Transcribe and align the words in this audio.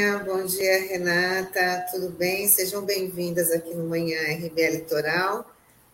Bom 0.00 0.06
dia, 0.06 0.16
Vânia. 0.16 0.24
Bom 0.24 0.46
dia, 0.46 0.80
Renata. 0.88 1.86
Tudo 1.90 2.08
bem? 2.08 2.48
Sejam 2.48 2.82
bem-vindas 2.82 3.50
aqui 3.50 3.74
no 3.74 3.86
Manhã 3.86 4.18
RBA 4.34 4.70
Litoral, 4.70 5.44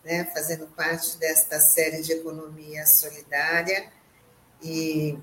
né, 0.05 0.25
fazendo 0.33 0.65
parte 0.69 1.19
desta 1.19 1.59
série 1.59 2.03
de 2.03 2.13
economia 2.13 2.87
solidária. 2.87 3.87
E 4.63 5.19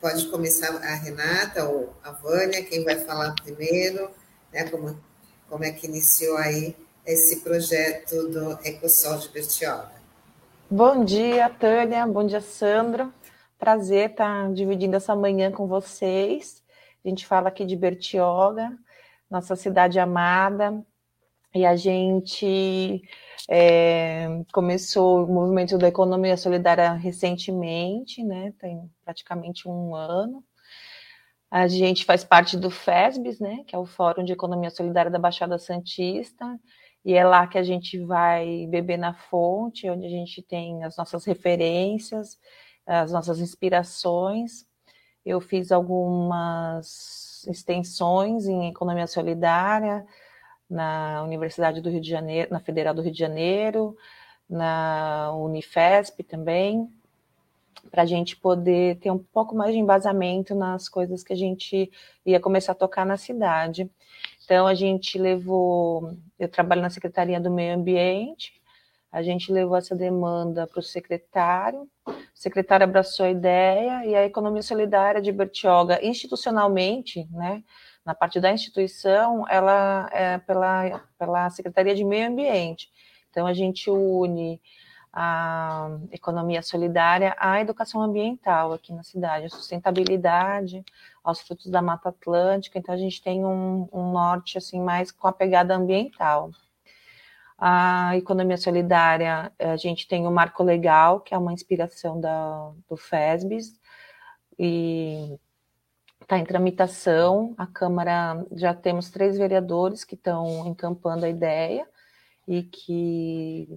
pode 0.00 0.26
começar 0.30 0.68
a 0.82 0.94
Renata 0.96 1.68
ou 1.68 1.94
a 2.02 2.10
Vânia, 2.10 2.64
quem 2.64 2.82
vai 2.82 2.96
falar 2.96 3.36
primeiro, 3.36 4.10
né, 4.52 4.68
como, 4.68 4.98
como 5.48 5.62
é 5.62 5.70
que 5.70 5.86
iniciou 5.86 6.36
aí 6.38 6.74
esse 7.06 7.36
projeto 7.36 8.28
do 8.30 8.58
EcoSol 8.64 9.18
de 9.18 9.28
Bertioga. 9.28 9.92
Bom 10.68 11.04
dia, 11.04 11.48
Tânia. 11.50 12.04
Bom 12.04 12.26
dia, 12.26 12.40
Sandra. 12.40 13.08
Prazer 13.60 14.10
estar 14.10 14.52
dividindo 14.52 14.96
essa 14.96 15.14
manhã 15.14 15.52
com 15.52 15.68
vocês. 15.68 16.66
A 17.08 17.10
gente 17.10 17.26
fala 17.26 17.48
aqui 17.48 17.64
de 17.64 17.74
Bertioga, 17.74 18.70
nossa 19.30 19.56
cidade 19.56 19.98
amada, 19.98 20.84
e 21.54 21.64
a 21.64 21.74
gente 21.74 23.00
é, 23.48 24.44
começou 24.52 25.24
o 25.24 25.26
movimento 25.26 25.78
da 25.78 25.88
economia 25.88 26.36
solidária 26.36 26.92
recentemente, 26.92 28.22
né? 28.22 28.52
Tem 28.58 28.90
praticamente 29.02 29.66
um 29.66 29.94
ano. 29.94 30.44
A 31.50 31.66
gente 31.66 32.04
faz 32.04 32.24
parte 32.24 32.58
do 32.58 32.68
FESBS, 32.68 33.40
né? 33.40 33.64
Que 33.66 33.74
é 33.74 33.78
o 33.78 33.86
Fórum 33.86 34.22
de 34.22 34.34
Economia 34.34 34.68
Solidária 34.68 35.10
da 35.10 35.18
Baixada 35.18 35.56
Santista, 35.56 36.60
e 37.02 37.14
é 37.14 37.24
lá 37.24 37.46
que 37.46 37.56
a 37.56 37.62
gente 37.62 37.98
vai 38.04 38.66
beber 38.66 38.98
na 38.98 39.14
fonte, 39.14 39.88
onde 39.88 40.04
a 40.04 40.10
gente 40.10 40.42
tem 40.42 40.84
as 40.84 40.94
nossas 40.98 41.24
referências, 41.24 42.38
as 42.86 43.12
nossas 43.12 43.40
inspirações. 43.40 44.67
Eu 45.28 45.42
fiz 45.42 45.70
algumas 45.70 47.46
extensões 47.46 48.46
em 48.46 48.70
economia 48.70 49.06
solidária 49.06 50.06
na 50.70 51.22
Universidade 51.22 51.82
do 51.82 51.90
Rio 51.90 52.00
de 52.00 52.08
Janeiro, 52.08 52.50
na 52.50 52.58
Federal 52.58 52.94
do 52.94 53.02
Rio 53.02 53.12
de 53.12 53.18
Janeiro, 53.18 53.94
na 54.48 55.30
Unifesp 55.34 56.22
também, 56.22 56.90
para 57.90 58.04
a 58.04 58.06
gente 58.06 58.38
poder 58.38 58.96
ter 59.00 59.10
um 59.10 59.18
pouco 59.18 59.54
mais 59.54 59.74
de 59.74 59.78
embasamento 59.78 60.54
nas 60.54 60.88
coisas 60.88 61.22
que 61.22 61.34
a 61.34 61.36
gente 61.36 61.90
ia 62.24 62.40
começar 62.40 62.72
a 62.72 62.74
tocar 62.74 63.04
na 63.04 63.18
cidade. 63.18 63.90
Então, 64.46 64.66
a 64.66 64.74
gente 64.74 65.18
levou, 65.18 66.16
eu 66.38 66.48
trabalho 66.48 66.80
na 66.80 66.88
Secretaria 66.88 67.38
do 67.38 67.50
Meio 67.50 67.74
Ambiente, 67.74 68.58
a 69.12 69.22
gente 69.22 69.52
levou 69.52 69.76
essa 69.76 69.94
demanda 69.94 70.66
para 70.66 70.80
o 70.80 70.82
secretário, 70.82 71.86
secretário 72.38 72.84
abraçou 72.84 73.26
a 73.26 73.30
ideia 73.30 74.06
e 74.06 74.14
a 74.14 74.24
economia 74.24 74.62
solidária 74.62 75.20
de 75.20 75.32
Bertioga, 75.32 75.98
institucionalmente, 76.04 77.28
né, 77.32 77.64
na 78.04 78.14
parte 78.14 78.40
da 78.40 78.52
instituição, 78.52 79.44
ela 79.48 80.08
é 80.12 80.38
pela, 80.38 81.02
pela 81.18 81.50
Secretaria 81.50 81.94
de 81.94 82.04
Meio 82.04 82.28
Ambiente. 82.28 82.88
Então, 83.28 83.46
a 83.46 83.52
gente 83.52 83.90
une 83.90 84.60
a 85.12 85.90
economia 86.12 86.62
solidária 86.62 87.34
à 87.38 87.60
educação 87.60 88.00
ambiental 88.00 88.72
aqui 88.72 88.92
na 88.92 89.02
cidade, 89.02 89.46
a 89.46 89.50
sustentabilidade, 89.50 90.84
aos 91.24 91.40
frutos 91.40 91.70
da 91.70 91.82
Mata 91.82 92.10
Atlântica, 92.10 92.78
então 92.78 92.94
a 92.94 92.98
gente 92.98 93.20
tem 93.20 93.44
um, 93.44 93.88
um 93.92 94.12
norte 94.12 94.56
assim 94.56 94.80
mais 94.80 95.10
com 95.10 95.26
a 95.26 95.32
pegada 95.32 95.74
ambiental. 95.74 96.50
A 97.58 98.16
economia 98.16 98.56
solidária, 98.56 99.52
a 99.58 99.76
gente 99.76 100.06
tem 100.06 100.26
o 100.26 100.30
marco 100.30 100.62
legal, 100.62 101.20
que 101.20 101.34
é 101.34 101.38
uma 101.38 101.52
inspiração 101.52 102.20
da, 102.20 102.72
do 102.88 102.96
FESBS, 102.96 103.78
e 104.56 105.36
está 106.20 106.38
em 106.38 106.44
tramitação. 106.44 107.54
A 107.58 107.66
Câmara, 107.66 108.46
já 108.52 108.72
temos 108.72 109.10
três 109.10 109.36
vereadores 109.36 110.04
que 110.04 110.14
estão 110.14 110.68
encampando 110.68 111.24
a 111.24 111.28
ideia 111.28 111.86
e 112.46 112.62
que 112.62 113.68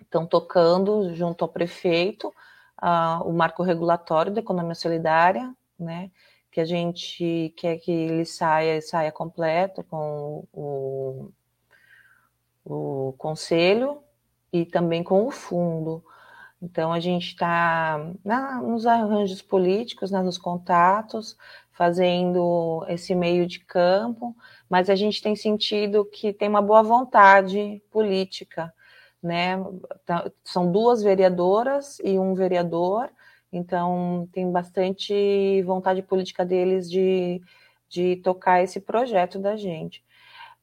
estão 0.00 0.26
tocando 0.26 1.14
junto 1.14 1.42
ao 1.42 1.48
prefeito 1.48 2.32
o 3.24 3.32
marco 3.32 3.62
regulatório 3.62 4.32
da 4.32 4.40
economia 4.40 4.74
solidária, 4.74 5.54
né, 5.78 6.10
que 6.50 6.60
a 6.60 6.64
gente 6.64 7.52
quer 7.56 7.78
que 7.78 7.90
ele 7.90 8.24
saia, 8.26 8.80
saia 8.82 9.10
completo 9.10 9.82
com 9.84 10.46
o, 10.52 11.32
o 12.64 13.14
conselho 13.18 13.98
e 14.52 14.64
também 14.64 15.02
com 15.02 15.26
o 15.26 15.30
fundo. 15.30 16.04
Então, 16.62 16.92
a 16.92 17.00
gente 17.00 17.28
está 17.28 17.98
nos 18.62 18.86
arranjos 18.86 19.42
políticos, 19.42 20.10
né, 20.10 20.22
nos 20.22 20.38
contatos, 20.38 21.36
fazendo 21.72 22.84
esse 22.88 23.14
meio 23.14 23.46
de 23.46 23.60
campo, 23.60 24.34
mas 24.68 24.88
a 24.88 24.94
gente 24.94 25.20
tem 25.20 25.36
sentido 25.36 26.04
que 26.04 26.32
tem 26.32 26.48
uma 26.48 26.62
boa 26.62 26.82
vontade 26.82 27.82
política 27.90 28.72
né? 29.24 29.56
Tá, 30.04 30.30
são 30.44 30.70
duas 30.70 31.02
vereadoras 31.02 31.98
e 32.04 32.18
um 32.18 32.34
vereador, 32.34 33.10
então 33.50 34.28
tem 34.30 34.52
bastante 34.52 35.62
vontade 35.62 36.02
política 36.02 36.44
deles 36.44 36.90
de, 36.90 37.40
de 37.88 38.16
tocar 38.16 38.62
esse 38.62 38.78
projeto 38.78 39.38
da 39.38 39.56
gente. 39.56 40.03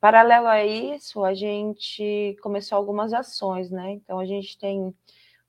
Paralelo 0.01 0.47
a 0.47 0.65
isso, 0.65 1.23
a 1.23 1.35
gente 1.35 2.35
começou 2.41 2.75
algumas 2.75 3.13
ações, 3.13 3.69
né? 3.69 3.91
Então 3.91 4.17
a 4.17 4.25
gente 4.25 4.57
tem 4.57 4.91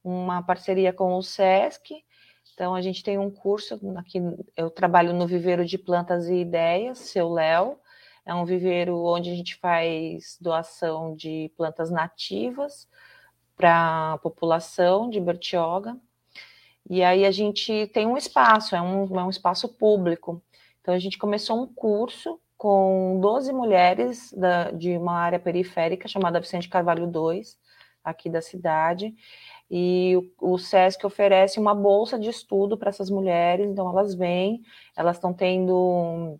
uma 0.04 0.42
parceria 0.42 0.92
com 0.92 1.16
o 1.16 1.22
SESC, 1.22 2.04
então 2.52 2.74
a 2.74 2.82
gente 2.82 3.02
tem 3.02 3.16
um 3.16 3.30
curso 3.30 3.80
aqui, 3.96 4.18
eu 4.54 4.68
trabalho 4.68 5.14
no 5.14 5.26
Viveiro 5.26 5.64
de 5.64 5.78
Plantas 5.78 6.28
e 6.28 6.34
Ideias, 6.34 6.98
seu 6.98 7.30
Léo, 7.32 7.78
é 8.26 8.34
um 8.34 8.44
viveiro 8.44 9.02
onde 9.02 9.30
a 9.30 9.34
gente 9.34 9.56
faz 9.56 10.36
doação 10.38 11.16
de 11.16 11.50
plantas 11.56 11.90
nativas 11.90 12.86
para 13.56 14.12
a 14.12 14.18
população 14.18 15.08
de 15.08 15.18
Bertioga. 15.18 15.96
E 16.90 17.02
aí 17.02 17.24
a 17.24 17.30
gente 17.30 17.86
tem 17.88 18.06
um 18.06 18.18
espaço, 18.18 18.76
é 18.76 18.82
um, 18.82 19.18
é 19.18 19.24
um 19.24 19.30
espaço 19.30 19.66
público. 19.66 20.42
Então 20.82 20.92
a 20.92 20.98
gente 20.98 21.16
começou 21.16 21.60
um 21.60 21.66
curso 21.66 22.38
com 22.62 23.18
12 23.20 23.52
mulheres 23.52 24.32
da, 24.32 24.70
de 24.70 24.96
uma 24.96 25.14
área 25.14 25.40
periférica 25.40 26.06
chamada 26.06 26.38
Vicente 26.38 26.68
Carvalho 26.68 27.10
II, 27.12 27.42
aqui 28.04 28.30
da 28.30 28.40
cidade. 28.40 29.12
E 29.68 30.16
o, 30.38 30.52
o 30.54 30.58
SESC 30.58 31.04
oferece 31.04 31.58
uma 31.58 31.74
bolsa 31.74 32.16
de 32.16 32.28
estudo 32.30 32.78
para 32.78 32.90
essas 32.90 33.10
mulheres, 33.10 33.68
então 33.68 33.88
elas 33.88 34.14
vêm, 34.14 34.62
elas 34.96 35.16
estão 35.16 35.34
tendo 35.34 36.38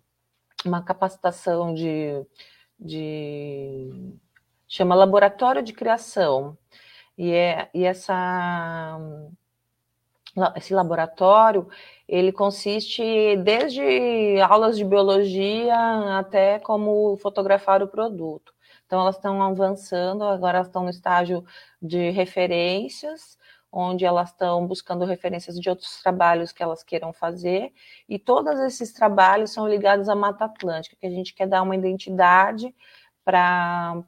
uma 0.65 0.81
capacitação 0.81 1.73
de, 1.73 2.25
de 2.79 4.15
chama 4.65 4.95
laboratório 4.95 5.61
de 5.61 5.73
criação. 5.73 6.57
E, 7.17 7.33
é, 7.33 7.69
e 7.73 7.83
essa, 7.83 8.97
esse 10.55 10.73
laboratório 10.73 11.67
ele 12.07 12.31
consiste 12.31 13.37
desde 13.37 14.39
aulas 14.41 14.77
de 14.77 14.85
biologia 14.85 15.75
até 16.17 16.59
como 16.59 17.17
fotografar 17.17 17.81
o 17.83 17.87
produto. 17.87 18.53
Então 18.85 19.01
elas 19.01 19.15
estão 19.15 19.41
avançando, 19.41 20.23
agora 20.23 20.61
estão 20.61 20.83
no 20.83 20.89
estágio 20.89 21.43
de 21.81 22.09
referências, 22.11 23.37
onde 23.71 24.05
elas 24.05 24.29
estão 24.29 24.67
buscando 24.67 25.05
referências 25.05 25.59
de 25.59 25.67
outros 25.69 26.01
trabalhos 26.01 26.51
que 26.51 26.61
elas 26.61 26.83
queiram 26.83 27.11
fazer, 27.11 27.73
e 28.07 28.19
todos 28.19 28.59
esses 28.59 28.93
trabalhos 28.93 29.51
são 29.51 29.67
ligados 29.67 30.07
à 30.09 30.15
Mata 30.15 30.45
Atlântica, 30.45 30.95
que 30.99 31.07
a 31.07 31.09
gente 31.09 31.33
quer 31.33 31.47
dar 31.47 31.63
uma 31.63 31.75
identidade 31.75 32.75
para 33.25 34.03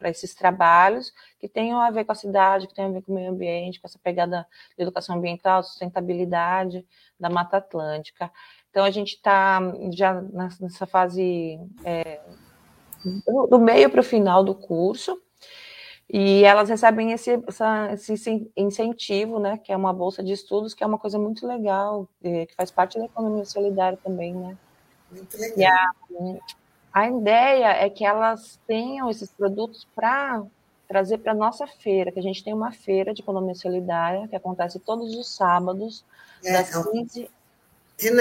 para 0.00 0.08
esses 0.08 0.34
trabalhos 0.34 1.12
que 1.38 1.46
tenham 1.46 1.78
a 1.78 1.90
ver 1.90 2.04
com 2.04 2.12
a 2.12 2.14
cidade, 2.14 2.66
que 2.66 2.74
tenham 2.74 2.90
a 2.90 2.94
ver 2.94 3.02
com 3.02 3.12
o 3.12 3.14
meio 3.14 3.30
ambiente, 3.30 3.78
com 3.78 3.86
essa 3.86 3.98
pegada 3.98 4.46
de 4.76 4.82
educação 4.82 5.16
ambiental, 5.16 5.62
sustentabilidade 5.62 6.84
da 7.18 7.28
Mata 7.28 7.58
Atlântica. 7.58 8.32
Então, 8.70 8.82
a 8.84 8.90
gente 8.90 9.16
está 9.16 9.60
já 9.92 10.22
nessa 10.60 10.86
fase 10.86 11.60
é, 11.84 12.20
do 13.50 13.58
meio 13.58 13.90
para 13.90 14.00
o 14.00 14.04
final 14.04 14.42
do 14.42 14.54
curso, 14.54 15.20
e 16.12 16.42
elas 16.44 16.68
recebem 16.68 17.12
esse, 17.12 17.40
essa, 17.46 17.92
esse, 17.92 18.50
incentivo, 18.56 19.38
né, 19.38 19.58
que 19.58 19.70
é 19.70 19.76
uma 19.76 19.92
bolsa 19.92 20.24
de 20.24 20.32
estudos, 20.32 20.74
que 20.74 20.82
é 20.82 20.86
uma 20.86 20.98
coisa 20.98 21.18
muito 21.18 21.46
legal, 21.46 22.08
que 22.20 22.48
faz 22.56 22.70
parte 22.70 22.98
da 22.98 23.04
economia 23.04 23.44
solidária 23.44 23.98
também, 24.02 24.34
né? 24.34 24.58
Muito 25.12 25.38
legal. 25.38 25.56
E 25.56 25.64
a, 25.64 25.90
a 26.92 27.08
ideia 27.08 27.72
é 27.84 27.88
que 27.88 28.04
elas 28.04 28.58
tenham 28.66 29.10
esses 29.10 29.30
produtos 29.30 29.86
para 29.94 30.42
trazer 30.88 31.18
para 31.18 31.30
a 31.30 31.34
nossa 31.34 31.66
feira, 31.68 32.10
que 32.10 32.18
a 32.18 32.22
gente 32.22 32.42
tem 32.42 32.52
uma 32.52 32.72
feira 32.72 33.14
de 33.14 33.22
economia 33.22 33.54
solidária 33.54 34.26
que 34.26 34.34
acontece 34.34 34.80
todos 34.80 35.14
os 35.14 35.34
sábados, 35.34 36.04
é, 36.44 36.52
das 36.52 36.86
15... 36.90 37.30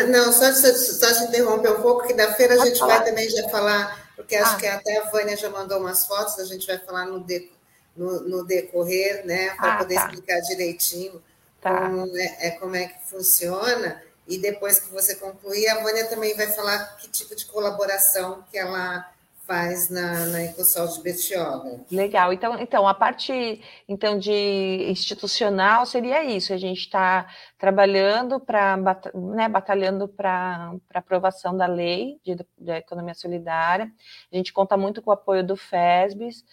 Não, 0.09 0.31
só, 0.33 0.51
só 0.53 1.13
te 1.15 1.23
interromper 1.29 1.71
um 1.71 1.81
pouco, 1.81 2.05
que 2.05 2.13
da 2.13 2.33
feira 2.33 2.61
a 2.61 2.65
gente 2.65 2.79
vai 2.79 3.03
também 3.03 3.29
já 3.29 3.47
falar, 3.49 4.11
porque 4.15 4.35
acho 4.35 4.55
ah. 4.55 4.59
que 4.59 4.67
até 4.67 4.97
a 4.97 5.09
Vânia 5.09 5.37
já 5.37 5.49
mandou 5.49 5.79
umas 5.79 6.05
fotos, 6.05 6.37
a 6.37 6.45
gente 6.45 6.67
vai 6.67 6.77
falar 6.77 7.05
no, 7.05 7.21
de, 7.21 7.49
no, 7.95 8.19
no 8.21 8.43
decorrer, 8.43 9.25
né, 9.25 9.55
para 9.55 9.75
ah, 9.75 9.77
poder 9.77 9.95
tá. 9.95 10.05
explicar 10.05 10.39
direitinho 10.41 11.23
tá. 11.61 11.89
como, 11.89 12.17
é, 12.17 12.37
é, 12.39 12.51
como 12.51 12.75
é 12.75 12.87
que 12.87 13.09
funciona. 13.09 14.03
E 14.29 14.37
depois 14.37 14.79
que 14.79 14.93
você 14.93 15.15
concluir, 15.15 15.67
a 15.67 15.81
Vânia 15.81 16.07
também 16.07 16.35
vai 16.35 16.47
falar 16.47 16.97
que 16.97 17.09
tipo 17.09 17.35
de 17.35 17.45
colaboração 17.47 18.43
que 18.51 18.57
ela 18.57 19.11
faz 19.49 19.89
na, 19.89 20.27
na 20.27 20.43
Ecosol 20.43 20.87
de 20.87 21.01
Betioga. 21.01 21.83
Legal. 21.91 22.31
Então, 22.31 22.59
então, 22.59 22.87
a 22.87 22.93
parte 22.93 23.59
então 23.87 24.19
de 24.19 24.85
institucional 24.87 25.87
seria 25.87 26.23
isso. 26.23 26.53
A 26.53 26.57
gente 26.57 26.81
está 26.81 27.27
trabalhando 27.57 28.39
para, 28.39 28.77
né, 29.15 29.49
batalhando 29.49 30.07
para 30.07 30.75
aprovação 30.93 31.57
da 31.57 31.65
lei 31.65 32.19
de, 32.23 32.37
da 32.55 32.77
economia 32.77 33.15
solidária. 33.15 33.91
A 34.31 34.35
gente 34.35 34.53
conta 34.53 34.77
muito 34.77 35.01
com 35.01 35.09
o 35.09 35.13
apoio 35.13 35.43
do 35.43 35.57
FESBS 35.57 36.45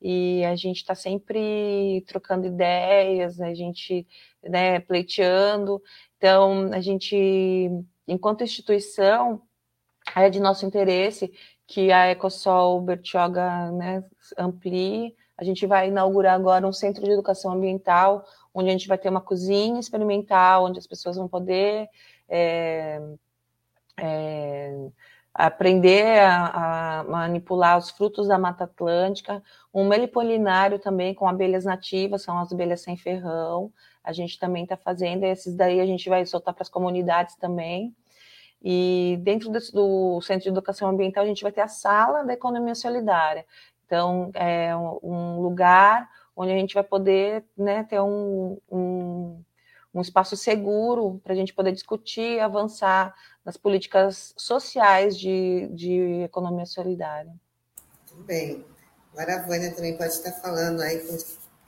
e 0.00 0.44
a 0.44 0.54
gente 0.54 0.76
está 0.76 0.94
sempre 0.94 2.04
trocando 2.06 2.46
ideias, 2.46 3.40
a 3.40 3.52
gente 3.52 4.06
né, 4.42 4.78
pleiteando. 4.78 5.82
Então, 6.24 6.70
a 6.72 6.80
gente, 6.80 7.70
enquanto 8.08 8.42
instituição, 8.42 9.42
é 10.16 10.30
de 10.30 10.40
nosso 10.40 10.64
interesse 10.64 11.30
que 11.66 11.92
a 11.92 12.10
Ecosol 12.12 12.80
Bertioga 12.80 13.70
né, 13.72 14.02
amplie. 14.38 15.14
A 15.36 15.44
gente 15.44 15.66
vai 15.66 15.88
inaugurar 15.88 16.34
agora 16.34 16.66
um 16.66 16.72
centro 16.72 17.04
de 17.04 17.10
educação 17.10 17.52
ambiental, 17.52 18.24
onde 18.54 18.70
a 18.70 18.72
gente 18.72 18.88
vai 18.88 18.96
ter 18.96 19.10
uma 19.10 19.20
cozinha 19.20 19.78
experimental, 19.78 20.64
onde 20.64 20.78
as 20.78 20.86
pessoas 20.86 21.16
vão 21.16 21.28
poder 21.28 21.90
é, 22.26 23.02
é, 23.98 24.88
aprender 25.34 26.20
a, 26.20 27.00
a, 27.00 27.04
manipular 27.04 27.76
os 27.76 27.90
frutos 27.90 28.28
da 28.28 28.38
Mata 28.38 28.64
Atlântica, 28.64 29.42
um 29.74 29.86
melipolinário 29.86 30.78
também 30.78 31.12
com 31.12 31.28
abelhas 31.28 31.66
nativas, 31.66 32.22
são 32.22 32.38
as 32.38 32.50
abelhas 32.50 32.80
sem 32.80 32.96
ferrão. 32.96 33.70
A 34.04 34.12
gente 34.12 34.38
também 34.38 34.64
está 34.64 34.76
fazendo, 34.76 35.24
esses 35.24 35.54
daí 35.54 35.80
a 35.80 35.86
gente 35.86 36.08
vai 36.08 36.24
soltar 36.26 36.54
para 36.54 36.62
as 36.62 36.68
comunidades 36.68 37.34
também. 37.36 37.94
E 38.62 39.18
dentro 39.22 39.50
do, 39.50 39.58
do, 39.72 40.20
Centro 40.22 40.44
de 40.44 40.48
Educação 40.50 40.88
Ambiental, 40.88 41.24
a 41.24 41.26
gente 41.26 41.42
vai 41.42 41.52
ter 41.52 41.60
a 41.60 41.68
sala 41.68 42.22
da 42.22 42.32
economia 42.32 42.74
solidária. 42.74 43.44
Então, 43.84 44.30
é 44.34 44.74
um 44.76 45.40
lugar 45.40 46.08
onde 46.36 46.52
a 46.52 46.56
gente 46.56 46.74
vai 46.74 46.82
poder 46.82 47.44
né, 47.56 47.84
ter 47.84 48.00
um, 48.00 48.58
um, 48.70 49.42
um 49.92 50.00
espaço 50.00 50.36
seguro 50.36 51.20
para 51.22 51.32
a 51.32 51.36
gente 51.36 51.54
poder 51.54 51.72
discutir 51.72 52.36
e 52.36 52.40
avançar 52.40 53.14
nas 53.44 53.56
políticas 53.56 54.34
sociais 54.36 55.18
de, 55.18 55.68
de 55.72 56.22
economia 56.22 56.66
solidária. 56.66 57.32
Muito 58.10 58.26
bem. 58.26 58.64
Agora 59.12 59.36
a 59.36 59.42
Vânia 59.46 59.72
também 59.72 59.96
pode 59.96 60.12
estar 60.12 60.32
falando 60.32 60.80
aí 60.80 60.98
com, 61.00 61.16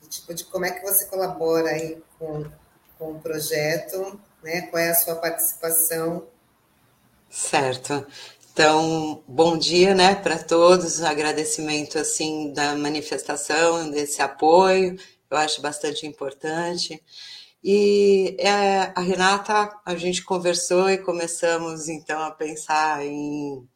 tipo, 0.08 0.35
de 0.35 0.44
como 0.44 0.64
é 0.64 0.70
que 0.70 0.82
você 0.82 1.06
colabora 1.06 1.70
aí 1.70 2.03
com, 2.19 2.44
com 2.99 3.12
o 3.12 3.20
projeto, 3.20 4.20
né? 4.43 4.62
qual 4.62 4.82
é 4.82 4.91
a 4.91 4.94
sua 4.94 5.17
participação 5.17 6.26
Certo. 7.31 8.06
Então, 8.53 9.23
bom 9.29 9.58
dia, 9.58 9.94
né, 9.94 10.14
para 10.14 10.38
todos. 10.38 11.03
Agradecimento 11.03 11.99
assim 11.99 12.53
da 12.53 12.75
manifestação, 12.75 13.91
desse 13.91 14.23
apoio. 14.23 14.99
Eu 15.31 15.37
acho 15.37 15.61
bastante 15.61 16.06
importante. 16.06 17.02
E 17.62 18.37
é, 18.38 18.93
a 18.94 19.00
Renata, 19.00 19.70
a 19.85 19.97
gente 19.97 20.25
conversou 20.25 20.88
e 20.88 20.99
começamos 20.99 21.88
então 21.88 22.23
a 22.23 22.31
pensar 22.31 23.05
em 23.05 23.69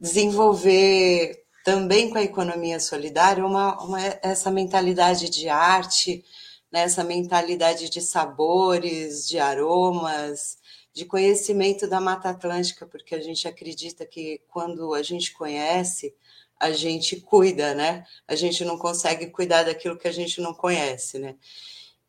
desenvolver 0.00 1.44
também 1.68 2.08
com 2.08 2.16
a 2.16 2.22
economia 2.22 2.80
solidária 2.80 3.44
uma, 3.44 3.78
uma 3.84 4.00
essa 4.22 4.50
mentalidade 4.50 5.28
de 5.28 5.50
arte, 5.50 6.24
né, 6.72 6.80
essa 6.80 7.04
mentalidade 7.04 7.90
de 7.90 8.00
sabores, 8.00 9.28
de 9.28 9.38
aromas, 9.38 10.56
de 10.94 11.04
conhecimento 11.04 11.86
da 11.86 12.00
Mata 12.00 12.30
Atlântica, 12.30 12.86
porque 12.86 13.14
a 13.14 13.20
gente 13.20 13.46
acredita 13.46 14.06
que 14.06 14.40
quando 14.48 14.94
a 14.94 15.02
gente 15.02 15.34
conhece, 15.34 16.14
a 16.58 16.70
gente 16.70 17.20
cuida, 17.20 17.74
né? 17.74 18.06
A 18.26 18.34
gente 18.34 18.64
não 18.64 18.78
consegue 18.78 19.26
cuidar 19.26 19.64
daquilo 19.64 19.98
que 19.98 20.08
a 20.08 20.12
gente 20.12 20.40
não 20.40 20.54
conhece, 20.54 21.18
né? 21.18 21.36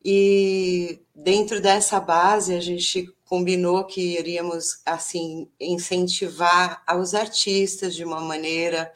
E 0.03 1.01
dentro 1.13 1.61
dessa 1.61 1.99
base, 1.99 2.55
a 2.55 2.61
gente 2.61 3.13
combinou 3.25 3.83
que 3.83 4.17
iríamos, 4.17 4.81
assim, 4.85 5.49
incentivar 5.59 6.81
os 6.97 7.13
artistas 7.13 7.93
de 7.93 8.05
uma 8.05 8.21
maneira 8.21 8.89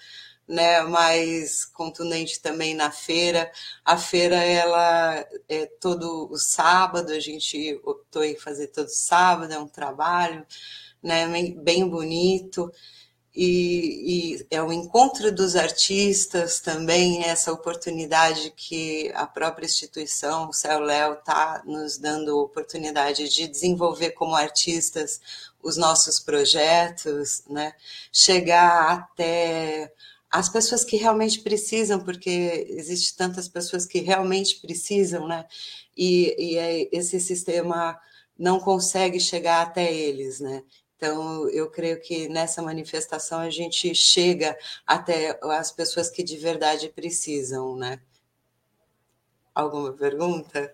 né, 0.53 0.81
mais 0.83 1.65
contundente 1.65 2.39
também 2.39 2.75
na 2.75 2.91
feira. 2.91 3.51
A 3.83 3.97
feira 3.97 4.35
ela 4.35 5.25
é 5.50 5.65
todo 5.65 6.29
o 6.31 6.38
sábado, 6.38 7.11
a 7.11 7.19
gente 7.19 7.79
optou 7.83 8.23
em 8.23 8.38
fazer 8.38 8.67
todo 8.67 8.88
sábado, 8.88 9.51
é 9.51 9.59
um 9.59 9.67
trabalho 9.67 10.45
né, 11.01 11.27
bem 11.57 11.88
bonito. 11.89 12.71
E, 13.35 14.35
e, 14.38 14.47
é 14.51 14.61
o 14.61 14.71
encontro 14.71 15.33
dos 15.33 15.55
artistas 15.55 16.59
também, 16.59 17.23
essa 17.23 17.51
oportunidade 17.51 18.53
que 18.56 19.11
a 19.15 19.25
própria 19.25 19.65
instituição, 19.65 20.49
o 20.49 20.53
Céu 20.53 20.79
Léo, 20.79 21.13
está 21.13 21.63
nos 21.65 21.97
dando 21.97 22.38
oportunidade 22.38 23.27
de 23.29 23.47
desenvolver 23.47 24.11
como 24.11 24.35
artistas 24.35 25.19
os 25.63 25.77
nossos 25.77 26.19
projetos, 26.19 27.44
né? 27.49 27.73
chegar 28.11 28.91
até 28.91 29.91
as 30.33 30.50
pessoas 30.50 30.83
que 30.83 30.97
realmente 30.97 31.41
precisam, 31.41 32.00
porque 32.00 32.65
existe 32.69 33.15
tantas 33.15 33.47
pessoas 33.47 33.85
que 33.85 34.00
realmente 34.00 34.59
precisam, 34.59 35.27
né? 35.27 35.45
E, 35.95 36.35
e 36.39 36.89
esse 36.91 37.19
sistema 37.19 38.00
não 38.38 38.59
consegue 38.59 39.19
chegar 39.19 39.62
até 39.62 39.94
eles, 39.94 40.39
né? 40.39 40.63
Então, 40.97 41.47
eu 41.50 41.69
creio 41.69 42.01
que 42.01 42.27
nessa 42.30 42.63
manifestação 42.63 43.41
a 43.41 43.51
gente 43.51 43.94
chega 43.94 44.57
até 44.88 45.38
as 45.44 45.71
pessoas 45.71 46.09
que 46.09 46.24
de 46.24 46.38
verdade 46.38 46.89
precisam, 46.89 47.75
né? 47.75 48.00
Alguma 49.53 49.94
pergunta? 49.94 50.74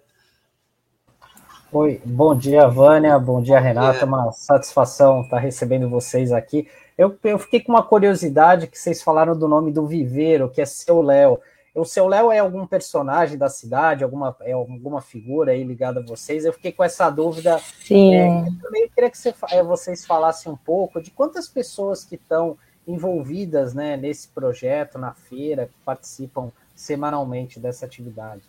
Oi, 1.69 2.01
bom 2.05 2.33
dia, 2.33 2.65
Vânia, 2.69 3.19
bom 3.19 3.41
dia, 3.43 3.59
Renata, 3.59 4.05
uma 4.05 4.31
satisfação 4.31 5.21
estar 5.21 5.39
recebendo 5.39 5.89
vocês 5.89 6.31
aqui. 6.31 6.65
Eu, 6.99 7.17
eu 7.23 7.39
fiquei 7.39 7.61
com 7.61 7.71
uma 7.71 7.81
curiosidade 7.81 8.67
que 8.67 8.77
vocês 8.77 9.01
falaram 9.01 9.33
do 9.33 9.47
nome 9.47 9.71
do 9.71 9.87
viveiro, 9.87 10.49
que 10.49 10.61
é 10.61 10.65
Seu 10.65 11.01
Léo. 11.01 11.39
O 11.73 11.85
Seu 11.85 12.09
Léo 12.09 12.29
é 12.29 12.39
algum 12.39 12.67
personagem 12.67 13.37
da 13.37 13.47
cidade, 13.47 14.03
alguma, 14.03 14.35
é 14.41 14.51
alguma 14.51 14.99
figura 14.99 15.53
aí 15.53 15.63
ligada 15.63 16.01
a 16.01 16.03
vocês? 16.03 16.43
Eu 16.43 16.51
fiquei 16.51 16.73
com 16.73 16.83
essa 16.83 17.09
dúvida. 17.09 17.57
Sim. 17.79 18.13
É, 18.13 18.27
eu 18.41 18.61
também 18.61 18.89
queria 18.89 19.09
que 19.09 19.17
você, 19.17 19.33
é, 19.49 19.63
vocês 19.63 20.05
falassem 20.05 20.51
um 20.51 20.57
pouco 20.57 21.01
de 21.01 21.09
quantas 21.09 21.47
pessoas 21.47 22.03
que 22.03 22.15
estão 22.15 22.57
envolvidas 22.85 23.73
né, 23.73 23.95
nesse 23.95 24.27
projeto, 24.27 24.99
na 24.99 25.13
feira, 25.13 25.67
que 25.67 25.79
participam 25.85 26.51
semanalmente 26.75 27.61
dessa 27.61 27.85
atividade. 27.85 28.43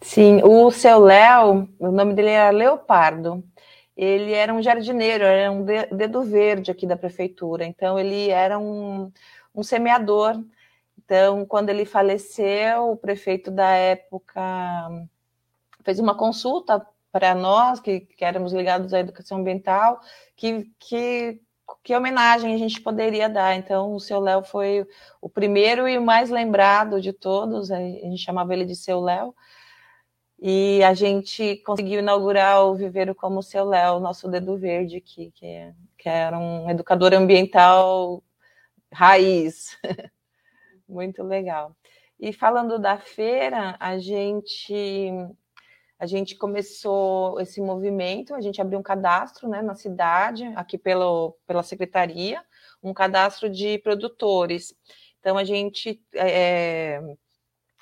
Sim, 0.00 0.40
o 0.42 0.70
Seu 0.70 0.98
Léo, 0.98 1.68
o 1.78 1.90
nome 1.90 2.14
dele 2.14 2.30
era 2.30 2.48
Leopardo 2.48 3.44
ele 3.96 4.32
era 4.32 4.52
um 4.52 4.62
jardineiro, 4.62 5.24
era 5.24 5.50
um 5.50 5.64
dedo 5.64 6.22
verde 6.22 6.70
aqui 6.70 6.86
da 6.86 6.96
prefeitura, 6.96 7.64
então 7.64 7.98
ele 7.98 8.28
era 8.28 8.58
um, 8.58 9.10
um 9.54 9.62
semeador. 9.62 10.42
Então, 10.98 11.46
quando 11.46 11.70
ele 11.70 11.84
faleceu, 11.84 12.90
o 12.90 12.96
prefeito 12.96 13.50
da 13.50 13.70
época 13.70 14.42
fez 15.84 15.98
uma 15.98 16.16
consulta 16.16 16.84
para 17.12 17.34
nós, 17.34 17.80
que, 17.80 18.00
que 18.00 18.24
éramos 18.24 18.52
ligados 18.52 18.92
à 18.92 18.98
educação 19.00 19.38
ambiental, 19.38 20.00
que, 20.36 20.70
que, 20.78 21.40
que 21.82 21.96
homenagem 21.96 22.54
a 22.54 22.58
gente 22.58 22.80
poderia 22.80 23.28
dar. 23.28 23.54
Então, 23.56 23.94
o 23.94 24.00
seu 24.00 24.20
Léo 24.20 24.42
foi 24.42 24.86
o 25.20 25.28
primeiro 25.28 25.88
e 25.88 25.96
o 25.96 26.02
mais 26.02 26.28
lembrado 26.28 27.00
de 27.00 27.12
todos, 27.12 27.70
a 27.70 27.78
gente 27.78 28.18
chamava 28.18 28.52
ele 28.52 28.66
de 28.66 28.76
seu 28.76 29.00
Léo, 29.00 29.34
e 30.38 30.82
a 30.84 30.92
gente 30.92 31.56
conseguiu 31.58 32.00
inaugurar 32.00 32.64
o 32.66 32.74
Viveiro 32.74 33.14
como 33.14 33.38
o 33.38 33.42
seu 33.42 33.64
Léo, 33.64 34.00
nosso 34.00 34.28
dedo 34.28 34.56
verde 34.58 34.96
aqui, 34.96 35.30
que, 35.32 35.72
que 35.96 36.08
era 36.08 36.38
um 36.38 36.68
educador 36.68 37.14
ambiental 37.14 38.22
raiz. 38.92 39.78
Muito 40.88 41.22
legal. 41.22 41.74
E 42.20 42.32
falando 42.32 42.78
da 42.78 42.98
feira, 42.98 43.76
a 43.80 43.98
gente 43.98 45.10
a 45.98 46.06
gente 46.06 46.36
começou 46.36 47.40
esse 47.40 47.58
movimento, 47.58 48.34
a 48.34 48.40
gente 48.42 48.60
abriu 48.60 48.78
um 48.78 48.82
cadastro 48.82 49.48
né, 49.48 49.62
na 49.62 49.74
cidade, 49.74 50.44
aqui 50.54 50.76
pelo, 50.76 51.34
pela 51.46 51.62
secretaria, 51.62 52.44
um 52.82 52.92
cadastro 52.92 53.48
de 53.48 53.78
produtores. 53.78 54.74
Então 55.20 55.38
a 55.38 55.44
gente 55.44 56.02
é, 56.14 57.00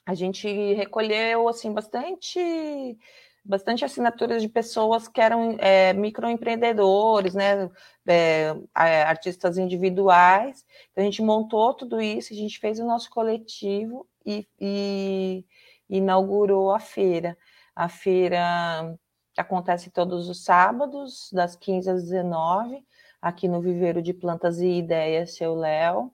a 0.07 0.15
gente 0.15 0.49
recolheu 0.75 1.49
assim 1.49 1.73
bastante 1.73 2.99
bastante 3.45 3.85
assinaturas 3.85 4.41
de 4.41 4.49
pessoas 4.49 5.07
que 5.07 5.21
eram 5.21 5.57
é, 5.61 5.93
microempreendedores, 5.93 7.35
né, 7.35 7.71
é, 8.07 8.55
artistas 9.03 9.59
individuais. 9.59 10.65
Então, 10.91 11.03
a 11.03 11.05
gente 11.05 11.21
montou 11.21 11.75
tudo 11.75 12.01
isso, 12.01 12.33
a 12.33 12.37
gente 12.37 12.59
fez 12.59 12.79
o 12.81 12.87
nosso 12.87 13.11
coletivo 13.11 14.09
e, 14.25 14.49
e 14.59 15.45
inaugurou 15.91 16.71
a 16.71 16.81
feira. 16.81 17.37
A 17.77 17.89
feira 17.89 18.97
acontece 19.37 19.91
todos 19.91 20.29
os 20.29 20.43
sábados, 20.43 21.31
das 21.33 21.55
15 21.55 21.91
às 21.91 22.03
19, 22.05 22.83
aqui 23.21 23.47
no 23.47 23.61
Viveiro 23.61 24.01
de 24.01 24.15
Plantas 24.15 24.61
e 24.61 24.79
Ideias, 24.79 25.35
seu 25.37 25.55
Léo. 25.55 26.11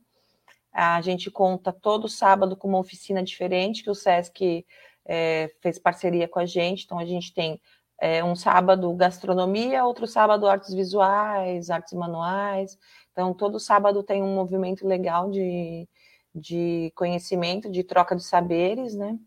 A 0.72 1.00
gente 1.00 1.30
conta 1.30 1.72
todo 1.72 2.08
sábado 2.08 2.56
com 2.56 2.68
uma 2.68 2.78
oficina 2.78 3.22
diferente 3.22 3.82
que 3.82 3.90
o 3.90 3.94
SESC 3.94 4.64
é, 5.04 5.50
fez 5.60 5.78
parceria 5.78 6.28
com 6.28 6.38
a 6.38 6.46
gente. 6.46 6.84
Então, 6.84 6.98
a 6.98 7.04
gente 7.04 7.34
tem 7.34 7.60
é, 8.00 8.24
um 8.24 8.34
sábado 8.36 8.92
gastronomia, 8.94 9.84
outro 9.84 10.06
sábado 10.06 10.46
artes 10.46 10.72
visuais, 10.72 11.70
artes 11.70 11.92
manuais. 11.92 12.78
Então, 13.12 13.34
todo 13.34 13.60
sábado 13.60 14.02
tem 14.02 14.22
um 14.22 14.34
movimento 14.34 14.86
legal 14.86 15.30
de, 15.30 15.88
de 16.34 16.92
conhecimento, 16.94 17.70
de 17.70 17.84
troca 17.84 18.16
de 18.16 18.22
saberes, 18.22 18.94
né? 18.94 19.18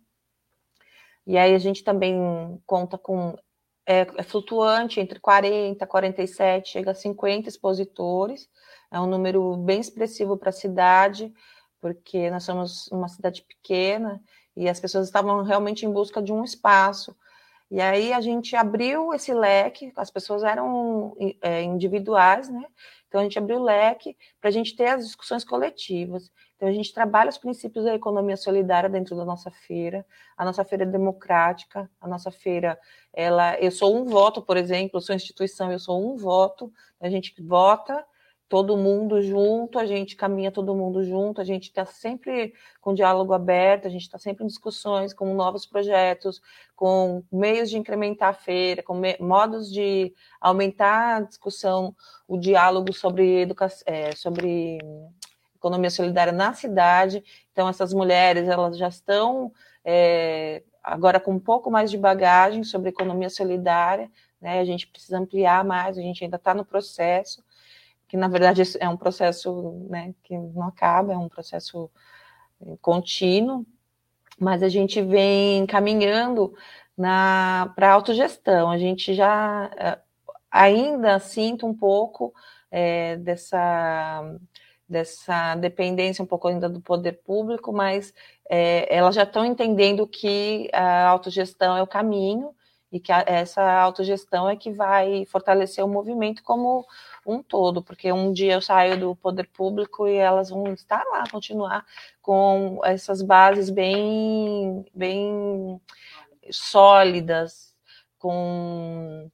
E 1.25 1.38
aí 1.38 1.53
a 1.53 1.59
gente 1.59 1.83
também 1.83 2.17
conta 2.65 2.97
com 2.97 3.38
é, 3.86 4.02
é, 4.18 4.24
flutuante 4.24 5.00
entre 5.00 5.20
40, 5.20 5.86
47, 5.86 6.70
chega 6.70 6.92
a 6.92 6.96
50 6.96 7.50
expositores. 7.50 8.50
É 8.92 9.00
um 9.00 9.08
número 9.08 9.58
bem 9.58 9.80
expressivo 9.80 10.38
para 10.38 10.50
a 10.50 10.54
cidade, 10.54 11.34
porque 11.82 12.30
nós 12.30 12.44
somos 12.44 12.88
uma 12.92 13.08
cidade 13.08 13.42
pequena 13.44 14.22
e 14.56 14.70
as 14.70 14.80
pessoas 14.80 15.08
estavam 15.08 15.44
realmente 15.44 15.86
em 15.86 15.92
busca 15.92 16.22
de 16.22 16.32
um 16.32 16.44
espaço. 16.44 17.16
E 17.70 17.82
aí 17.82 18.13
a 18.13 18.22
gente 18.22 18.56
abriu 18.56 19.13
esse 19.13 19.34
leque, 19.34 19.92
as 19.96 20.12
pessoas 20.12 20.44
eram 20.44 21.16
é, 21.42 21.63
individuais, 21.63 22.48
né? 22.50 22.63
Então 23.08 23.20
a 23.20 23.24
gente 23.24 23.38
abriu 23.38 23.58
o 23.58 23.63
leque 23.63 24.16
para 24.40 24.50
a 24.50 24.54
gente 24.54 24.75
ter 24.75 24.88
as 24.88 25.06
discussões 25.06 25.44
coletivas. 25.44 26.32
Então, 26.63 26.72
a 26.72 26.75
gente 26.75 26.93
trabalha 26.93 27.29
os 27.29 27.38
princípios 27.38 27.84
da 27.84 27.93
economia 27.93 28.38
solidária 28.38 28.89
dentro 28.89 29.17
da 29.17 29.25
nossa 29.25 29.51
feira. 29.51 30.05
A 30.38 30.46
nossa 30.46 30.63
feira 30.63 30.86
é 30.86 30.88
democrática, 30.88 31.91
a 32.00 32.08
nossa 32.08 32.32
feira, 32.32 32.79
ela, 33.12 33.60
eu 33.60 33.70
sou 33.70 33.93
um 33.93 34.05
voto, 34.05 34.41
por 34.41 34.55
exemplo, 34.55 35.01
sou 35.01 35.13
instituição, 35.13 35.74
eu 35.74 35.77
sou 35.77 36.01
um 36.01 36.15
voto, 36.15 36.72
a 37.01 37.10
gente 37.10 37.36
vota 37.43 38.05
todo 38.48 38.77
mundo 38.77 39.22
junto, 39.22 39.77
a 39.77 39.86
gente 39.86 40.15
caminha 40.15 40.53
todo 40.53 40.74
mundo 40.74 41.03
junto, 41.03 41.41
a 41.41 41.43
gente 41.43 41.63
está 41.63 41.84
sempre 41.84 42.53
com 42.79 42.93
diálogo 42.93 43.34
aberto, 43.34 43.86
a 43.86 43.91
gente 43.91 44.03
está 44.03 44.17
sempre 44.17 44.46
em 44.46 44.48
discussões 44.48 45.13
com 45.13 45.34
novos 45.34 45.65
projetos, 45.65 46.41
com 46.77 47.25
meios 47.29 47.70
de 47.70 47.77
incrementar 47.77 48.29
a 48.29 48.34
feira, 48.34 48.82
com 48.82 49.01
modos 49.20 49.70
de 49.70 50.13
aumentar 50.39 51.17
a 51.17 51.22
discussão, 51.22 51.93
o 52.25 52.38
diálogo 52.38 52.93
sobre 52.93 53.41
educação, 53.41 53.84
é, 53.86 54.15
sobre 54.15 54.79
economia 55.63 55.89
solidária 55.89 56.34
na 56.34 56.53
cidade. 56.53 57.24
Então, 57.53 57.70
essas 57.70 57.93
mulheres 57.93 58.50
elas 58.50 58.77
já 58.77 58.89
estão 58.89 59.51
é, 59.86 60.62
agora 60.84 61.20
com 61.20 61.32
um 61.32 61.39
pouco 61.39 61.72
mais 61.72 61.89
de 61.89 61.98
bagagem 61.98 62.63
sobre 62.65 62.89
economia 62.89 63.29
solidária. 63.29 64.12
Né? 64.41 64.60
A 64.60 64.65
gente 64.65 64.88
precisa 64.88 65.17
ampliar 65.17 65.63
mais, 65.63 65.98
a 65.98 66.01
gente 66.01 66.22
ainda 66.24 66.36
está 66.36 66.53
no 66.53 66.65
processo, 66.65 67.41
que 68.10 68.17
na 68.17 68.27
verdade 68.27 68.62
é 68.79 68.89
um 68.89 68.98
processo 68.98 69.88
né, 69.89 70.13
que 70.24 70.38
não 70.38 70.67
acaba, 70.67 71.13
é 71.13 71.17
um 71.17 71.29
processo 71.29 71.89
contínuo, 72.82 73.65
mas 74.39 74.62
a 74.62 74.70
gente 74.70 75.01
vem 75.01 75.65
caminhando 75.65 76.53
para 76.96 77.88
a 77.88 77.91
autogestão. 77.91 78.70
A 78.70 78.77
gente 78.77 79.13
já 79.13 79.72
é, 79.77 79.98
ainda 80.51 81.20
sinto 81.20 81.65
um 81.65 81.74
pouco 81.74 82.34
é, 82.70 83.17
dessa 83.17 84.38
dessa 84.88 85.56
dependência 85.56 86.24
um 86.24 86.28
pouco 86.28 86.48
ainda 86.48 86.70
do 86.70 86.82
poder 86.82 87.13
público, 87.24 87.72
mas 87.74 88.13
é, 88.50 88.94
elas 88.96 89.16
já 89.16 89.24
estão 89.24 89.46
entendendo 89.46 90.08
que 90.08 90.70
a 90.74 91.08
autogestão 91.08 91.75
é 91.78 91.82
o 91.82 91.88
caminho 91.88 92.54
e 92.92 93.00
que 93.00 93.12
a, 93.12 93.24
essa 93.25 93.63
autogestão 93.82 94.48
é 94.48 94.56
que 94.56 94.72
vai 94.72 95.25
fortalecer 95.25 95.84
o 95.84 95.88
movimento 95.88 96.44
como 96.44 96.86
um 97.25 97.42
todo, 97.42 97.82
porque 97.82 98.12
um 98.12 98.32
dia 98.32 98.54
eu 98.54 98.62
saio 98.62 99.00
do 99.00 99.16
poder 99.16 99.48
público 99.48 100.08
e 100.08 100.16
elas 100.16 100.50
vão 100.52 100.72
estar 100.74 101.04
lá, 101.06 101.24
continuar 101.32 101.86
com 102.22 102.80
essas 102.84 103.22
bases 103.24 103.70
bem, 103.72 104.86
bem 104.94 105.82
sólidas, 106.52 107.74
com 108.20 109.30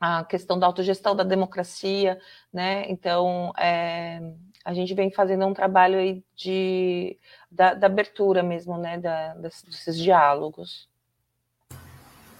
a 0.00 0.24
questão 0.24 0.58
da 0.58 0.66
autogestão, 0.66 1.14
da 1.14 1.24
democracia, 1.24 2.18
né? 2.52 2.86
Então, 2.88 3.52
é, 3.58 4.20
a 4.66 4.74
gente 4.74 4.92
vem 4.94 5.12
fazendo 5.12 5.46
um 5.46 5.54
trabalho 5.54 5.96
aí 5.96 6.24
de, 6.34 7.16
da, 7.48 7.72
da 7.72 7.86
abertura 7.86 8.42
mesmo, 8.42 8.76
né, 8.76 8.98
da, 8.98 9.32
desses 9.34 9.96
diálogos. 9.96 10.88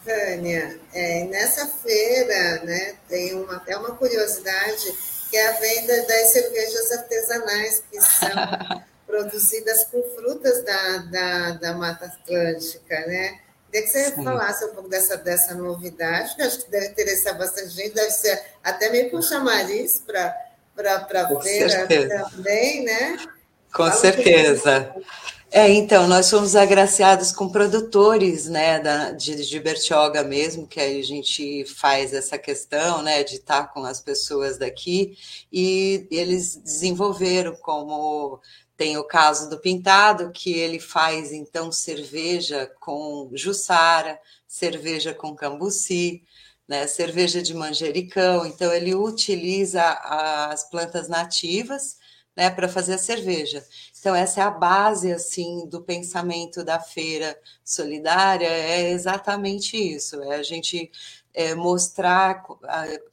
Tânia, 0.04 0.80
é, 0.92 1.24
nessa 1.26 1.68
feira, 1.68 2.64
né, 2.64 2.96
tem 3.08 3.32
uma, 3.32 3.62
é 3.68 3.76
uma 3.76 3.94
curiosidade 3.94 4.92
que 5.30 5.36
é 5.36 5.48
a 5.48 5.52
venda 5.52 6.04
das 6.04 6.32
cervejas 6.32 6.92
artesanais 6.92 7.84
que 7.88 8.00
são 8.00 8.28
produzidas 9.06 9.84
com 9.84 10.02
frutas 10.16 10.64
da, 10.64 10.98
da, 10.98 11.50
da 11.52 11.74
Mata 11.74 12.06
Atlântica, 12.06 13.06
né? 13.06 13.40
Queria 13.70 13.86
que 13.86 13.88
você 13.88 14.04
Sim. 14.16 14.24
falasse 14.24 14.64
um 14.64 14.74
pouco 14.74 14.88
dessa, 14.88 15.16
dessa 15.16 15.54
novidade, 15.54 16.34
que 16.34 16.42
acho 16.42 16.64
que 16.64 16.70
deve 16.70 16.86
interessar 16.86 17.38
bastante 17.38 17.68
gente, 17.68 17.94
deve 17.94 18.10
ser 18.10 18.42
até 18.64 18.90
meio 18.90 19.10
com 19.10 19.22
chamariz 19.22 20.00
para 20.00 20.34
para 20.76 21.22
a 21.22 21.40
feira 21.40 21.68
certeza. 21.68 22.30
também, 22.30 22.84
né? 22.84 23.16
Com 23.72 23.84
Fala 23.84 23.92
certeza. 23.92 24.94
É, 25.50 25.70
então, 25.72 26.06
nós 26.08 26.26
somos 26.26 26.56
agraciados 26.56 27.32
com 27.32 27.48
produtores, 27.48 28.46
né, 28.46 28.80
da, 28.80 29.12
de, 29.12 29.46
de 29.46 29.60
Bertioga 29.60 30.22
mesmo, 30.22 30.66
que 30.66 30.80
aí 30.80 31.00
a 31.00 31.04
gente 31.04 31.64
faz 31.64 32.12
essa 32.12 32.36
questão, 32.36 33.00
né, 33.00 33.22
de 33.22 33.36
estar 33.36 33.72
com 33.72 33.84
as 33.84 34.00
pessoas 34.00 34.58
daqui, 34.58 35.16
e 35.52 36.06
eles 36.10 36.56
desenvolveram 36.56 37.54
como 37.56 38.40
tem 38.76 38.98
o 38.98 39.04
caso 39.04 39.48
do 39.48 39.58
Pintado, 39.58 40.30
que 40.30 40.52
ele 40.52 40.78
faz, 40.78 41.32
então, 41.32 41.72
cerveja 41.72 42.70
com 42.80 43.30
Jussara, 43.32 44.18
cerveja 44.46 45.14
com 45.14 45.34
Cambuci, 45.34 46.22
né, 46.68 46.86
cerveja 46.86 47.42
de 47.42 47.54
manjericão, 47.54 48.44
então 48.46 48.72
ele 48.72 48.94
utiliza 48.94 49.82
as 49.82 50.68
plantas 50.68 51.08
nativas 51.08 51.96
né, 52.36 52.50
para 52.50 52.68
fazer 52.68 52.94
a 52.94 52.98
cerveja. 52.98 53.64
Então 53.98 54.14
essa 54.14 54.40
é 54.40 54.44
a 54.44 54.50
base 54.50 55.12
assim 55.12 55.66
do 55.68 55.82
pensamento 55.82 56.64
da 56.64 56.80
feira 56.80 57.38
solidária, 57.64 58.46
é 58.46 58.90
exatamente 58.90 59.76
isso, 59.76 60.22
é 60.22 60.36
a 60.36 60.42
gente 60.42 60.90
é, 61.36 61.54
mostrar 61.54 62.42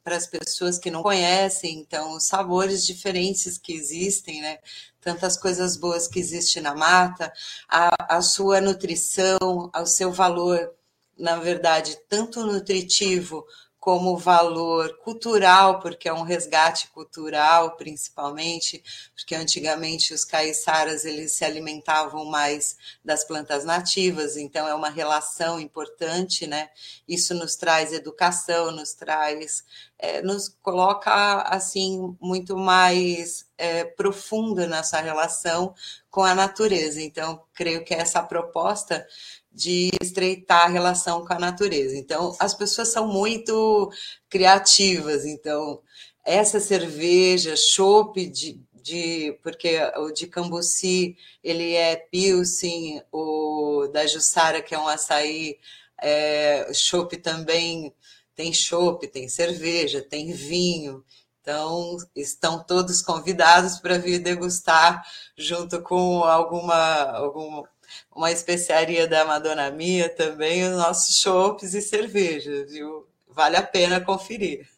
para 0.02 0.16
as 0.16 0.26
pessoas 0.26 0.78
que 0.78 0.90
não 0.90 1.02
conhecem, 1.02 1.78
então, 1.78 2.16
os 2.16 2.24
sabores 2.24 2.86
diferentes 2.86 3.58
que 3.58 3.74
existem, 3.74 4.40
né? 4.40 4.58
Tantas 4.98 5.36
coisas 5.36 5.76
boas 5.76 6.08
que 6.08 6.18
existem 6.18 6.62
na 6.62 6.74
mata, 6.74 7.30
a, 7.68 8.16
a 8.16 8.22
sua 8.22 8.62
nutrição, 8.62 9.70
o 9.74 9.86
seu 9.86 10.10
valor 10.10 10.74
na 11.18 11.36
verdade, 11.36 11.98
tanto 12.08 12.44
nutritivo 12.44 13.44
como 13.84 14.16
valor 14.16 14.96
cultural, 15.00 15.78
porque 15.78 16.08
é 16.08 16.12
um 16.14 16.22
resgate 16.22 16.88
cultural, 16.88 17.76
principalmente, 17.76 18.82
porque 19.14 19.34
antigamente 19.34 20.14
os 20.14 20.24
caiçaras 20.24 21.04
eles 21.04 21.32
se 21.32 21.44
alimentavam 21.44 22.24
mais 22.24 22.78
das 23.04 23.24
plantas 23.24 23.62
nativas, 23.62 24.38
então 24.38 24.66
é 24.66 24.74
uma 24.74 24.88
relação 24.88 25.60
importante, 25.60 26.46
né? 26.46 26.70
Isso 27.06 27.34
nos 27.34 27.56
traz 27.56 27.92
educação, 27.92 28.70
nos 28.70 28.94
traz, 28.94 29.62
é, 29.98 30.22
nos 30.22 30.48
coloca 30.62 31.42
assim 31.42 32.16
muito 32.18 32.56
mais 32.56 33.46
é, 33.58 33.84
profunda 33.84 34.66
nessa 34.66 34.98
relação 34.98 35.74
com 36.10 36.22
a 36.24 36.34
natureza. 36.34 37.02
Então, 37.02 37.42
creio 37.52 37.84
que 37.84 37.92
essa 37.92 38.22
proposta 38.22 39.06
de 39.54 39.90
estreitar 40.02 40.64
a 40.64 40.68
relação 40.68 41.24
com 41.24 41.32
a 41.32 41.38
natureza. 41.38 41.96
Então, 41.96 42.34
as 42.40 42.54
pessoas 42.54 42.88
são 42.88 43.06
muito 43.06 43.90
criativas. 44.28 45.24
Então, 45.24 45.80
essa 46.24 46.58
cerveja, 46.58 47.56
chopp 47.56 48.26
de, 48.26 48.60
de, 48.74 49.38
porque 49.42 49.78
o 49.98 50.10
de 50.10 50.26
Cambuci 50.26 51.16
ele 51.42 51.74
é 51.74 51.96
pilsen, 51.96 53.02
o 53.12 53.88
da 53.92 54.06
Jussara 54.06 54.60
que 54.60 54.74
é 54.74 54.78
um 54.78 54.88
açaí, 54.88 55.58
é, 56.02 56.68
chopp 56.74 57.16
também 57.18 57.94
tem 58.34 58.52
chopp, 58.52 59.06
tem 59.06 59.28
cerveja, 59.28 60.02
tem 60.02 60.32
vinho. 60.32 61.04
Então, 61.40 61.96
estão 62.16 62.64
todos 62.64 63.02
convidados 63.02 63.78
para 63.78 63.98
vir 63.98 64.18
degustar 64.18 65.04
junto 65.36 65.82
com 65.82 66.24
alguma, 66.24 67.02
alguma 67.12 67.68
uma 68.14 68.30
especiaria 68.30 69.06
da 69.06 69.24
Madonna 69.24 69.70
Mia 69.70 70.08
também, 70.08 70.64
os 70.64 70.76
nossos 70.76 71.20
chopes 71.20 71.74
e 71.74 71.80
cervejas, 71.80 72.70
viu? 72.70 73.06
Vale 73.28 73.56
a 73.56 73.62
pena 73.62 74.00
conferir. 74.00 74.68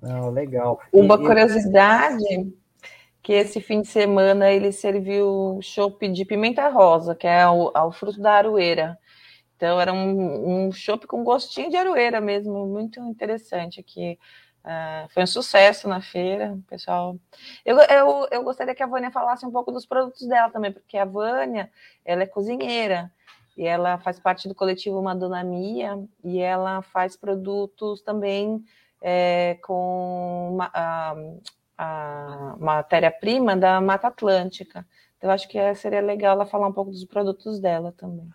Não, 0.00 0.30
legal. 0.30 0.80
Uma 0.92 1.14
e, 1.14 1.18
curiosidade 1.18 2.52
que 3.22 3.32
esse 3.32 3.60
fim 3.60 3.80
de 3.80 3.88
semana 3.88 4.52
ele 4.52 4.70
serviu 4.70 5.58
chopp 5.60 6.06
de 6.08 6.24
pimenta 6.24 6.68
rosa, 6.68 7.12
que 7.12 7.26
é 7.26 7.44
o, 7.48 7.72
o 7.74 7.92
fruto 7.92 8.20
da 8.20 8.34
aroeira. 8.34 8.96
Então, 9.56 9.80
era 9.80 9.92
um, 9.92 10.66
um 10.66 10.72
chopp 10.72 11.06
com 11.08 11.24
gostinho 11.24 11.70
de 11.70 11.76
aroeira 11.76 12.20
mesmo, 12.20 12.66
muito 12.66 13.00
interessante 13.00 13.80
aqui. 13.80 14.16
Uh, 14.66 15.08
foi 15.10 15.22
um 15.22 15.26
sucesso 15.28 15.86
na 15.86 16.00
feira, 16.00 16.58
pessoal. 16.68 17.16
Eu, 17.64 17.78
eu, 17.78 18.28
eu 18.32 18.42
gostaria 18.42 18.74
que 18.74 18.82
a 18.82 18.86
Vânia 18.86 19.12
falasse 19.12 19.46
um 19.46 19.52
pouco 19.52 19.70
dos 19.70 19.86
produtos 19.86 20.26
dela 20.26 20.50
também, 20.50 20.72
porque 20.72 20.98
a 20.98 21.04
Vânia, 21.04 21.70
ela 22.04 22.24
é 22.24 22.26
cozinheira, 22.26 23.12
e 23.56 23.64
ela 23.64 23.96
faz 23.98 24.18
parte 24.18 24.48
do 24.48 24.56
coletivo 24.56 25.00
Madonna 25.00 25.44
Mia, 25.44 25.96
e 26.24 26.40
ela 26.40 26.82
faz 26.82 27.16
produtos 27.16 28.02
também 28.02 28.64
é, 29.00 29.56
com 29.62 30.58
a, 30.60 31.14
a 31.78 32.56
matéria-prima 32.58 33.56
da 33.56 33.80
Mata 33.80 34.08
Atlântica. 34.08 34.84
Então, 35.16 35.30
acho 35.30 35.48
que 35.48 35.74
seria 35.76 36.00
legal 36.00 36.32
ela 36.32 36.44
falar 36.44 36.66
um 36.66 36.72
pouco 36.72 36.90
dos 36.90 37.04
produtos 37.04 37.60
dela 37.60 37.94
também. 37.96 38.28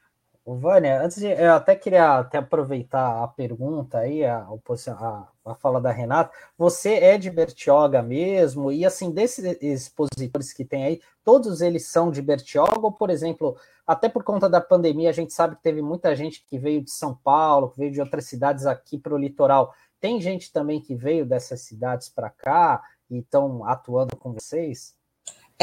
Vânia, 0.46 1.02
antes 1.02 1.18
de, 1.18 1.28
eu 1.28 1.54
até 1.54 1.76
queria 1.76 2.20
até 2.20 2.38
aproveitar 2.38 3.22
a 3.22 3.28
pergunta 3.28 4.00
aí, 4.00 4.26
a, 4.26 4.48
a, 4.48 5.28
a 5.46 5.56
fala 5.56 5.82
da 5.82 5.92
Renata. 5.92 6.32
Você 6.58 6.94
é 6.96 7.18
de 7.18 7.30
Bertioga 7.30 8.02
mesmo? 8.02 8.72
E 8.72 8.86
assim, 8.86 9.12
desses 9.12 9.58
expositores 9.62 10.54
que 10.54 10.64
tem 10.64 10.84
aí, 10.84 11.02
todos 11.24 11.62
eles 11.62 11.88
são 11.88 12.12
de 12.12 12.22
Bertioga? 12.22 12.80
Ou, 12.80 12.92
por 12.92 13.10
exemplo, 13.10 13.58
até 13.86 14.08
por 14.08 14.24
conta 14.24 14.50
da 14.50 14.62
pandemia, 14.62 15.10
a 15.10 15.14
gente 15.14 15.34
sabe 15.34 15.56
que 15.56 15.64
teve 15.64 15.82
muita 15.82 16.16
gente 16.16 16.46
que 16.46 16.60
veio 16.60 16.84
de 16.84 16.92
São 16.92 17.16
Paulo, 17.16 17.70
que 17.70 17.80
veio 17.80 17.92
de 17.92 18.02
outras 18.02 18.26
cidades 18.26 18.66
aqui 18.66 18.98
para 18.98 19.14
o 19.14 19.18
litoral. 19.18 19.74
Tem 20.00 20.22
gente 20.22 20.52
também 20.52 20.80
que 20.80 20.96
veio 20.96 21.26
dessas 21.26 21.62
cidades 21.62 22.10
para 22.10 22.30
cá 22.30 22.82
e 23.10 23.20
estão 23.20 23.66
atuando 23.66 24.16
com 24.16 24.34
vocês? 24.34 24.96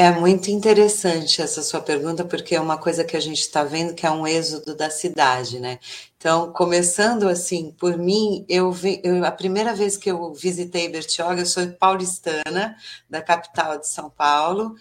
É 0.01 0.11
muito 0.11 0.49
interessante 0.49 1.41
essa 1.41 1.61
sua 1.61 1.81
pergunta, 1.81 2.23
porque 2.23 2.55
é 2.55 2.61
uma 2.61 2.77
coisa 2.77 3.03
que 3.03 3.17
a 3.17 3.19
gente 3.19 3.41
está 3.41 3.65
vendo 3.65 3.93
que 3.93 4.05
é 4.05 4.09
um 4.09 4.25
êxodo 4.25 4.73
da 4.73 4.89
cidade, 4.89 5.59
né? 5.59 5.77
Então, 6.17 6.53
começando 6.53 7.27
assim, 7.27 7.71
por 7.77 7.97
mim, 7.97 8.45
eu, 8.47 8.71
vi, 8.71 9.01
eu, 9.03 9.25
a 9.25 9.31
primeira 9.31 9.75
vez 9.75 9.97
que 9.97 10.09
eu 10.09 10.33
visitei 10.33 10.87
Bertioga, 10.87 11.41
eu 11.41 11.45
sou 11.45 11.67
paulistana, 11.73 12.77
da 13.09 13.21
capital 13.21 13.77
de 13.77 13.89
São 13.89 14.09
Paulo, 14.09 14.73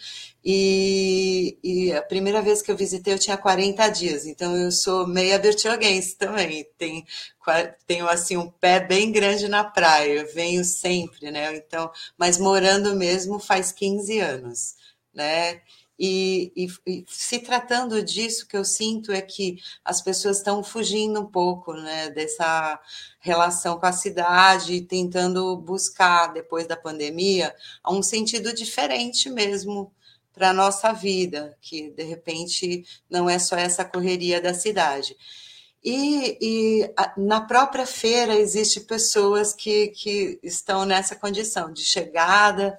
e, 0.45 1.59
e, 1.65 1.93
a 1.93 2.03
primeira 2.03 2.41
vez 2.41 2.63
que 2.63 2.71
eu 2.71 2.77
visitei 2.77 3.13
eu 3.13 3.19
tinha 3.19 3.37
40 3.37 3.89
dias, 3.89 4.25
então 4.25 4.57
eu 4.57 4.71
sou 4.71 5.05
meia 5.05 5.37
bertioguense 5.39 6.17
também, 6.17 6.65
tenho, 6.79 7.05
tenho 7.89 8.09
assim 8.09 8.37
um 8.37 8.49
pé 8.49 8.79
bem 8.79 9.11
grande 9.11 9.49
na 9.49 9.65
praia, 9.65 10.21
eu 10.21 10.33
venho 10.33 10.65
sempre, 10.65 11.31
né? 11.33 11.57
Então, 11.57 11.91
mas 12.17 12.39
morando 12.39 12.95
mesmo 12.95 13.41
faz 13.41 13.73
15 13.73 14.21
anos 14.21 14.79
né? 15.19 15.61
E, 15.99 16.53
e, 16.55 16.69
e, 16.87 17.05
se 17.09 17.41
tratando 17.41 18.01
disso, 18.05 18.47
que 18.47 18.57
eu 18.57 18.65
sinto 18.65 19.11
é 19.11 19.21
que 19.21 19.59
as 19.85 20.01
pessoas 20.01 20.37
estão 20.37 20.63
fugindo 20.63 21.21
um 21.21 21.27
pouco 21.27 21.73
né, 21.75 22.09
dessa 22.11 22.81
relação 23.19 23.81
com 23.81 23.87
a 23.87 23.93
cidade, 23.93 24.81
tentando 24.83 25.57
buscar, 25.57 26.29
depois 26.29 26.69
da 26.69 26.77
pandemia, 26.77 27.53
um 27.85 28.01
sentido 28.01 28.55
diferente 28.55 29.29
mesmo 29.29 29.93
para 30.33 30.51
a 30.51 30.55
nossa 30.55 30.93
vida, 30.93 31.59
que 31.61 31.91
de 31.91 32.05
repente 32.05 32.87
não 33.11 33.29
é 33.29 33.41
só 33.41 33.57
essa 33.57 33.85
correria 33.85 34.41
da 34.41 34.55
cidade. 34.55 35.17
E, 35.83 36.39
e 36.41 36.93
a, 36.97 37.13
na 37.17 37.41
própria 37.41 37.87
feira 37.87 38.37
existe 38.37 38.81
pessoas 38.81 39.53
que, 39.53 39.89
que 39.89 40.39
estão 40.45 40.85
nessa 40.85 41.17
condição 41.17 41.73
de 41.73 41.83
chegada, 41.85 42.79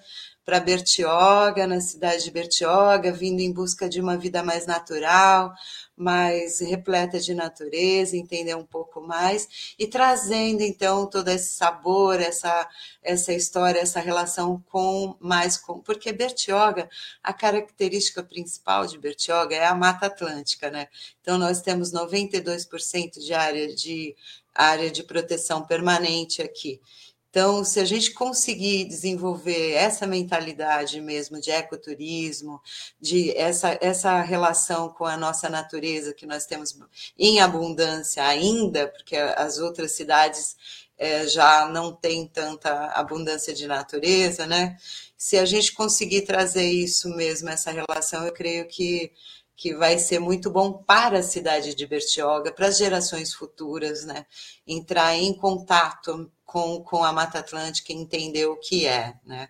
para 0.50 0.60
Bertioga, 0.60 1.68
na 1.68 1.80
cidade 1.80 2.24
de 2.24 2.32
Bertioga, 2.32 3.12
vindo 3.12 3.40
em 3.40 3.54
busca 3.54 3.88
de 3.88 4.02
uma 4.02 4.18
vida 4.18 4.42
mais 4.42 4.66
natural, 4.66 5.54
mais 5.96 6.60
repleta 6.60 7.20
de 7.20 7.36
natureza, 7.36 8.18
entender 8.18 8.56
um 8.56 8.66
pouco 8.66 9.00
mais 9.00 9.76
e 9.78 9.86
trazendo 9.86 10.64
então 10.64 11.06
todo 11.06 11.28
esse 11.28 11.56
sabor, 11.56 12.20
essa 12.20 12.68
essa 13.04 13.32
história, 13.32 13.80
essa 13.80 14.00
relação 14.00 14.60
com 14.72 15.16
mais 15.20 15.56
com, 15.56 15.82
porque 15.82 16.12
Bertioga, 16.12 16.90
a 17.22 17.32
característica 17.32 18.24
principal 18.24 18.88
de 18.88 18.98
Bertioga 18.98 19.56
é 19.56 19.68
a 19.68 19.76
Mata 19.76 20.08
Atlântica, 20.08 20.72
né? 20.72 20.88
Então 21.22 21.38
nós 21.38 21.62
temos 21.62 21.94
92% 21.94 23.20
de 23.20 23.36
área 23.36 23.68
de 23.76 24.16
área 24.56 24.90
de 24.90 25.04
proteção 25.04 25.62
permanente 25.62 26.42
aqui. 26.42 26.82
Então, 27.30 27.64
se 27.64 27.80
a 27.80 27.86
gente 27.86 28.12
conseguir 28.12 28.86
desenvolver 28.86 29.74
essa 29.74 30.08
mentalidade 30.08 31.00
mesmo 31.00 31.40
de 31.40 31.52
ecoturismo, 31.52 32.60
de 33.00 33.36
essa, 33.38 33.78
essa 33.82 34.20
relação 34.22 34.90
com 34.90 35.06
a 35.06 35.16
nossa 35.16 35.48
natureza 35.48 36.14
que 36.14 36.26
nós 36.26 36.46
temos 36.48 36.78
em 37.18 37.40
abundância 37.40 38.24
ainda, 38.26 38.88
porque 38.88 39.16
as 39.16 39.60
outras 39.60 39.92
cidades 39.92 40.58
é, 40.98 41.28
já 41.28 41.68
não 41.68 41.94
têm 41.94 42.28
tanta 42.28 42.88
abundância 42.88 43.54
de 43.54 43.68
natureza, 43.68 44.48
né? 44.48 44.76
Se 45.18 45.38
a 45.38 45.46
gente 45.46 45.74
conseguir 45.74 46.22
trazer 46.24 46.70
isso 46.70 47.10
mesmo, 47.10 47.50
essa 47.50 47.72
relação, 47.72 48.26
eu 48.26 48.34
creio 48.34 48.68
que 48.68 49.12
que 49.60 49.76
vai 49.76 50.00
ser 50.00 50.20
muito 50.20 50.50
bom 50.50 50.72
para 50.72 51.20
a 51.20 51.24
cidade 51.24 51.76
de 51.76 51.86
Bertioga, 51.86 52.50
para 52.50 52.68
as 52.68 52.78
gerações 52.78 53.34
futuras, 53.34 54.06
né? 54.06 54.26
Entrar 54.66 55.14
em 55.16 55.34
contato 55.34 56.32
com, 56.52 56.84
com 56.84 57.04
a 57.04 57.14
Mata 57.14 57.40
Atlântica 57.40 57.94
entender 57.94 58.48
o 58.48 58.58
que 58.58 58.88
é, 58.88 59.14
né? 59.24 59.50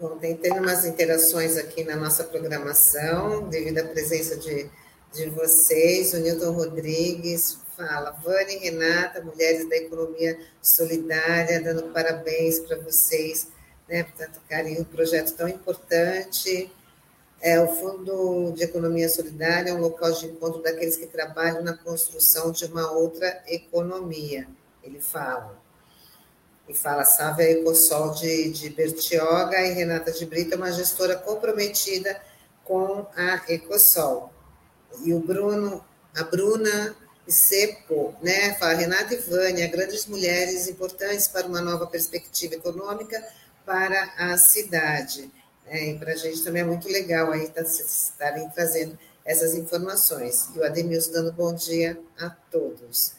Bom, 0.00 0.16
tem, 0.18 0.34
tem 0.36 0.52
umas 0.58 0.84
interações 0.84 1.56
aqui 1.58 1.84
na 1.84 1.94
nossa 1.94 2.24
programação, 2.24 3.48
devido 3.48 3.78
à 3.78 3.84
presença 3.84 4.36
de, 4.36 4.68
de 5.12 5.30
vocês. 5.30 6.12
O 6.14 6.18
Newton 6.18 6.52
Rodrigues 6.52 7.58
fala, 7.76 8.10
Vânia 8.12 8.56
e 8.56 8.58
Renata, 8.58 9.22
mulheres 9.22 9.68
da 9.68 9.76
economia 9.76 10.40
solidária, 10.62 11.62
dando 11.62 11.92
parabéns 11.92 12.60
para 12.60 12.78
vocês, 12.78 13.48
né, 13.86 14.04
por 14.04 14.12
tanto 14.12 14.40
carinho, 14.48 14.80
um 14.80 14.84
projeto 14.84 15.36
tão 15.36 15.46
importante. 15.46 16.72
É, 17.42 17.60
o 17.60 17.66
Fundo 17.66 18.52
de 18.52 18.62
Economia 18.62 19.08
Solidária 19.08 19.70
é 19.70 19.74
um 19.74 19.80
local 19.80 20.12
de 20.12 20.26
encontro 20.26 20.62
daqueles 20.62 20.96
que 20.96 21.08
trabalham 21.08 21.60
na 21.60 21.76
construção 21.76 22.52
de 22.52 22.64
uma 22.66 22.92
outra 22.92 23.42
economia, 23.48 24.46
ele 24.80 25.00
fala. 25.00 25.60
E 26.68 26.72
fala 26.72 27.04
Sávia 27.04 27.50
Ecosol 27.50 28.14
de, 28.14 28.48
de 28.50 28.70
Bertioga 28.70 29.60
e 29.60 29.72
Renata 29.72 30.12
de 30.12 30.24
Brito 30.24 30.54
é 30.54 30.56
uma 30.56 30.70
gestora 30.70 31.16
comprometida 31.16 32.22
com 32.62 33.04
a 33.16 33.42
Ecosol. 33.48 34.32
E 35.04 35.12
o 35.12 35.18
Bruno, 35.18 35.84
a 36.16 36.22
Bruna 36.22 36.94
Sepo, 37.26 38.14
né, 38.22 38.54
fala 38.54 38.74
Renata 38.74 39.14
e 39.14 39.18
Vânia, 39.18 39.66
grandes 39.66 40.06
mulheres 40.06 40.68
importantes 40.68 41.26
para 41.26 41.48
uma 41.48 41.60
nova 41.60 41.88
perspectiva 41.88 42.54
econômica 42.54 43.20
para 43.66 44.14
a 44.16 44.38
cidade. 44.38 45.28
É, 45.72 45.86
e 45.86 45.98
para 45.98 46.12
a 46.12 46.16
gente 46.16 46.44
também 46.44 46.60
é 46.60 46.64
muito 46.66 46.86
legal 46.86 47.32
aí 47.32 47.48
tá, 47.48 47.62
estarem 47.62 48.46
trazendo 48.50 48.98
essas 49.24 49.54
informações. 49.54 50.50
E 50.54 50.58
o 50.58 50.64
Ademilson 50.66 51.12
dando 51.12 51.32
bom 51.32 51.54
dia 51.54 51.98
a 52.20 52.28
todos. 52.28 53.14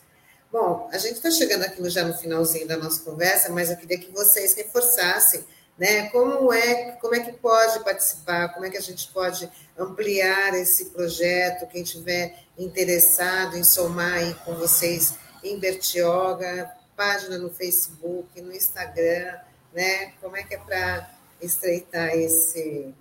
Bom, 0.51 0.87
a 0.93 0.99
gente 0.99 1.15
está 1.15 1.31
chegando 1.31 1.63
aqui 1.63 1.89
já 1.89 2.03
no 2.03 2.13
finalzinho 2.13 2.67
da 2.67 2.77
nossa 2.77 3.01
conversa, 3.01 3.51
mas 3.51 3.71
eu 3.71 3.77
queria 3.77 3.97
que 3.97 4.11
vocês 4.11 4.53
reforçassem 4.53 5.43
né, 5.75 6.09
como 6.11 6.53
é, 6.53 6.91
como 7.01 7.15
é 7.15 7.21
que 7.21 7.33
pode 7.33 7.83
participar, 7.83 8.49
como 8.49 8.67
é 8.67 8.69
que 8.69 8.77
a 8.77 8.81
gente 8.81 9.11
pode 9.11 9.49
ampliar 9.75 10.53
esse 10.53 10.91
projeto, 10.91 11.67
quem 11.71 11.81
tiver 11.81 12.37
interessado 12.55 13.57
em 13.57 13.63
somar 13.63 14.13
aí 14.13 14.31
com 14.45 14.53
vocês 14.53 15.15
em 15.43 15.57
Bertioga, 15.59 16.71
página 16.95 17.39
no 17.39 17.49
Facebook, 17.49 18.39
no 18.39 18.53
Instagram, 18.53 19.39
né? 19.73 20.13
Como 20.21 20.37
é 20.37 20.43
que 20.43 20.53
é 20.53 20.59
para 20.59 21.09
estreitar 21.45 22.09
esse, 22.09 22.93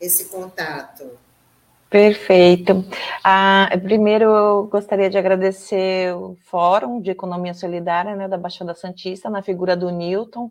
esse 0.00 0.26
contato. 0.26 1.18
Perfeito. 1.90 2.84
Ah, 3.24 3.68
primeiro, 3.82 4.24
eu 4.24 4.66
gostaria 4.68 5.10
de 5.10 5.18
agradecer 5.18 6.14
o 6.14 6.36
Fórum 6.44 7.00
de 7.00 7.10
Economia 7.10 7.52
Solidária 7.52 8.14
né, 8.14 8.28
da 8.28 8.38
Baixada 8.38 8.74
Santista, 8.74 9.28
na 9.28 9.42
figura 9.42 9.76
do 9.76 9.90
Newton, 9.90 10.50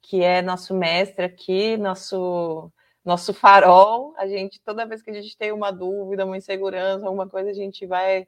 que 0.00 0.22
é 0.22 0.40
nosso 0.40 0.74
mestre 0.74 1.26
aqui, 1.26 1.76
nosso, 1.76 2.72
nosso 3.04 3.34
farol. 3.34 4.14
A 4.16 4.26
gente, 4.26 4.58
toda 4.62 4.86
vez 4.86 5.02
que 5.02 5.10
a 5.10 5.12
gente 5.14 5.36
tem 5.36 5.52
uma 5.52 5.70
dúvida, 5.70 6.24
uma 6.24 6.38
insegurança, 6.38 7.04
alguma 7.04 7.28
coisa, 7.28 7.50
a 7.50 7.54
gente 7.54 7.84
vai 7.86 8.26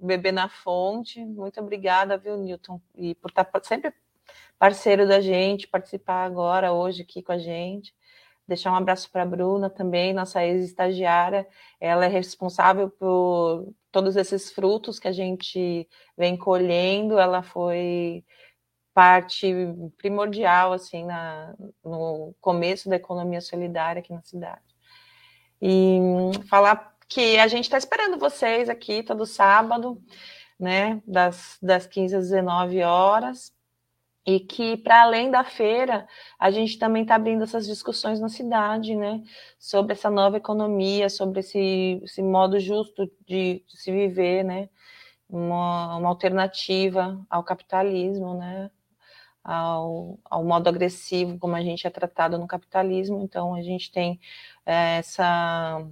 beber 0.00 0.32
na 0.32 0.48
fonte. 0.48 1.24
Muito 1.24 1.60
obrigada, 1.60 2.16
viu, 2.16 2.36
Newton? 2.36 2.80
E 2.94 3.16
por 3.16 3.30
estar 3.30 3.48
sempre 3.64 3.92
parceiro 4.58 5.06
da 5.06 5.20
gente, 5.20 5.66
participar 5.66 6.24
agora, 6.24 6.72
hoje, 6.72 7.02
aqui 7.02 7.20
com 7.20 7.32
a 7.32 7.38
gente. 7.38 7.92
Deixar 8.46 8.70
um 8.72 8.76
abraço 8.76 9.10
para 9.10 9.22
a 9.22 9.26
Bruna 9.26 9.68
também, 9.68 10.12
nossa 10.12 10.44
ex-estagiária. 10.44 11.46
Ela 11.80 12.04
é 12.06 12.08
responsável 12.08 12.88
por 12.88 13.72
todos 13.90 14.16
esses 14.16 14.52
frutos 14.52 15.00
que 15.00 15.08
a 15.08 15.12
gente 15.12 15.88
vem 16.16 16.36
colhendo. 16.36 17.18
Ela 17.18 17.42
foi 17.42 18.24
parte 18.94 19.52
primordial 19.98 20.72
assim 20.72 21.04
na, 21.04 21.54
no 21.84 22.34
começo 22.40 22.88
da 22.88 22.96
economia 22.96 23.40
solidária 23.40 24.00
aqui 24.00 24.12
na 24.12 24.22
cidade. 24.22 24.62
E 25.60 25.98
falar 26.48 26.94
que 27.08 27.38
a 27.38 27.46
gente 27.48 27.64
está 27.64 27.78
esperando 27.78 28.18
vocês 28.18 28.68
aqui 28.68 29.02
todo 29.02 29.26
sábado, 29.26 30.00
né, 30.58 31.02
das, 31.06 31.58
das 31.60 31.86
15 31.86 32.16
às 32.16 32.24
19 32.30 32.82
horas, 32.82 33.52
e 34.26 34.40
que, 34.40 34.76
para 34.76 35.02
além 35.02 35.30
da 35.30 35.44
feira, 35.44 36.08
a 36.38 36.50
gente 36.50 36.78
também 36.78 37.02
está 37.02 37.14
abrindo 37.14 37.44
essas 37.44 37.64
discussões 37.66 38.18
na 38.20 38.28
cidade, 38.28 38.96
né? 38.96 39.22
Sobre 39.58 39.92
essa 39.92 40.10
nova 40.10 40.36
economia, 40.36 41.08
sobre 41.08 41.40
esse, 41.40 42.00
esse 42.02 42.22
modo 42.22 42.58
justo 42.58 43.10
de, 43.24 43.62
de 43.66 43.76
se 43.80 43.92
viver, 43.92 44.44
né? 44.44 44.68
Uma, 45.28 45.96
uma, 45.98 46.08
alternativa 46.08 47.24
ao 47.30 47.44
capitalismo, 47.44 48.34
né? 48.34 48.70
Ao, 49.44 50.18
ao 50.24 50.44
modo 50.44 50.68
agressivo 50.68 51.38
como 51.38 51.54
a 51.54 51.62
gente 51.62 51.86
é 51.86 51.90
tratado 51.90 52.36
no 52.38 52.48
capitalismo. 52.48 53.22
Então, 53.22 53.54
a 53.54 53.62
gente 53.62 53.92
tem 53.92 54.20
é, 54.66 54.98
essa, 54.98 55.86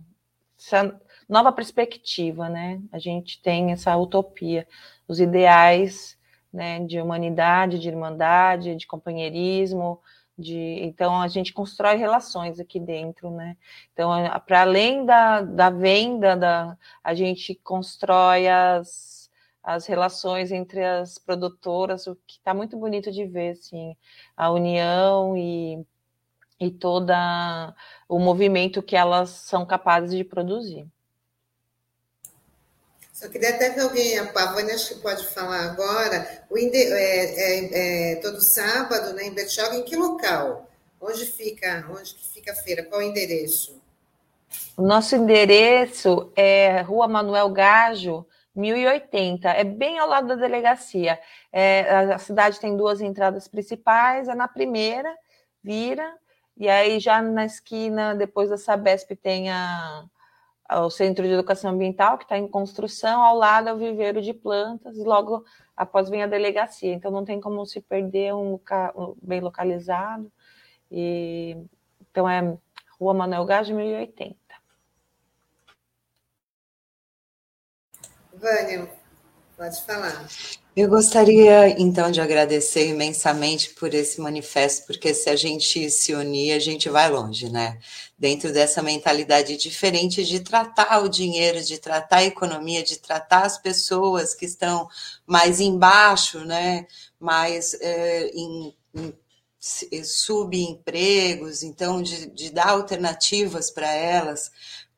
essa 0.59 1.01
nova 1.29 1.53
perspectiva, 1.53 2.49
né? 2.49 2.83
A 2.93 2.99
gente 2.99 3.41
tem 3.41 3.73
essa 3.73 3.97
utopia, 3.97 4.67
os 5.07 5.21
ideais 5.21 6.19
né, 6.55 6.79
de 6.87 7.01
humanidade, 7.01 7.81
de 7.81 7.89
irmandade, 7.89 8.77
de 8.77 8.87
companheirismo, 8.87 10.01
de 10.39 10.79
então 10.83 11.21
a 11.21 11.29
gente 11.29 11.53
constrói 11.53 11.97
relações 11.97 12.61
aqui 12.61 12.79
dentro, 12.81 13.31
né? 13.31 13.57
Então, 13.93 14.11
para 14.47 14.63
além 14.63 15.05
da, 15.05 15.43
da 15.43 15.71
venda, 15.71 16.37
da, 16.37 16.79
a 17.03 17.15
gente 17.15 17.55
constrói 17.57 18.49
as, 18.49 19.31
as 19.63 19.87
relações 19.87 20.53
entre 20.53 20.85
as 20.85 21.19
produtoras, 21.19 22.07
o 22.07 22.17
que 22.27 22.39
está 22.39 22.55
muito 22.55 22.77
bonito 22.77 23.11
de 23.13 23.27
ver, 23.27 23.51
assim, 23.53 23.97
a 24.37 24.51
união 24.51 25.37
e, 25.37 25.85
e 26.61 26.71
toda 26.71 27.75
o 28.09 28.19
movimento 28.19 28.83
que 28.83 28.97
elas 28.97 29.31
são 29.31 29.67
capazes 29.67 30.17
de 30.17 30.25
produzir. 30.25 30.87
Só 33.15 33.29
queria 33.29 33.51
até 33.51 33.71
que 33.71 33.79
alguém, 33.79 34.19
a 34.19 34.33
Pavânia 34.33 34.75
acho 34.75 34.97
que 34.97 35.01
pode 35.01 35.25
falar 35.29 35.67
agora, 35.67 36.45
o 36.51 36.59
inde, 36.59 36.77
é, 36.77 36.91
é, 36.91 38.13
é, 38.13 38.17
todo 38.17 38.43
sábado, 38.43 39.15
né, 39.15 39.23
em 39.29 39.33
Bertioga, 39.33 39.77
em 39.77 39.85
que 39.85 39.95
local? 39.95 40.69
Onde 41.01 41.25
fica, 41.25 41.87
onde 41.89 42.13
que 42.13 42.27
fica 42.27 42.51
a 42.51 42.57
feira? 42.57 42.83
Qual 42.83 43.01
o 43.01 43.05
endereço? 43.05 43.81
O 44.77 44.83
nosso 44.83 45.15
endereço 45.15 46.33
é 46.35 46.81
Rua 46.81 47.07
Manuel 47.07 47.51
Gajo, 47.51 48.27
1080, 48.53 49.49
é 49.49 49.63
bem 49.63 49.97
ao 50.01 50.09
lado 50.09 50.27
da 50.27 50.35
delegacia. 50.35 51.17
É, 51.53 51.83
a 52.13 52.19
cidade 52.19 52.59
tem 52.59 52.77
duas 52.77 53.01
entradas 53.01 53.47
principais, 53.47 54.27
é 54.27 54.35
na 54.35 54.49
primeira, 54.49 55.15
vira, 55.63 56.13
e 56.57 56.69
aí 56.69 56.99
já 56.99 57.23
na 57.23 57.45
esquina, 57.45 58.13
depois 58.17 58.51
da 58.51 58.57
Sabesp, 58.57 59.15
tem 59.15 59.51
a, 59.51 60.05
o 60.81 60.91
Centro 60.91 61.25
de 61.27 61.33
Educação 61.33 61.71
Ambiental, 61.71 62.19
que 62.19 62.25
está 62.25 62.39
em 62.39 62.49
construção, 62.49 63.23
ao 63.23 63.37
lado 63.37 63.69
é 63.69 63.73
o 63.73 63.79
viveiro 63.79 64.21
de 64.21 64.33
plantas, 64.33 64.97
e 64.97 65.05
logo 65.05 65.45
após 65.77 66.09
vem 66.09 66.23
a 66.23 66.27
delegacia. 66.27 66.93
Então 66.93 67.11
não 67.11 67.25
tem 67.25 67.41
como 67.41 67.65
se 67.67 67.81
perder 67.81 68.35
um 68.35 68.59
bem 69.23 69.41
localizado. 69.41 70.31
E, 70.91 71.57
então 72.11 72.29
é 72.29 72.57
Rua 72.99 73.15
Manuel 73.15 73.45
Gás, 73.45 73.69
1080. 73.69 74.37
Vânia, 78.33 78.91
pode 79.57 79.81
falar. 79.85 80.27
Eu 80.77 80.89
gostaria, 80.89 81.81
então, 81.81 82.11
de 82.11 82.21
agradecer 82.21 82.89
imensamente 82.89 83.71
por 83.71 83.95
esse 83.95 84.21
manifesto, 84.21 84.85
porque 84.87 85.15
se 85.15 85.31
a 85.31 85.37
gente 85.37 85.89
se 85.89 86.13
unir, 86.13 86.53
a 86.53 86.59
gente 86.59 86.89
vai 86.89 87.09
longe, 87.09 87.49
né? 87.49 87.79
Dentro 88.19 88.53
dessa 88.53 88.83
mentalidade 88.83 89.57
diferente 89.57 90.25
de 90.25 90.41
tratar 90.41 90.99
o 91.05 91.09
dinheiro, 91.09 91.63
de 91.63 91.79
tratar 91.79 92.17
a 92.19 92.25
economia, 92.25 92.83
de 92.83 92.99
tratar 92.99 93.45
as 93.45 93.57
pessoas 93.57 94.35
que 94.35 94.45
estão 94.45 94.89
mais 95.25 95.61
embaixo, 95.61 96.41
né? 96.45 96.87
Mais 97.21 97.75
é, 97.75 98.31
em, 98.35 98.75
em 99.93 100.05
subempregos, 100.05 101.63
então, 101.63 102.03
de, 102.03 102.27
de 102.27 102.51
dar 102.51 102.71
alternativas 102.71 103.71
para 103.71 103.93
elas 103.93 104.51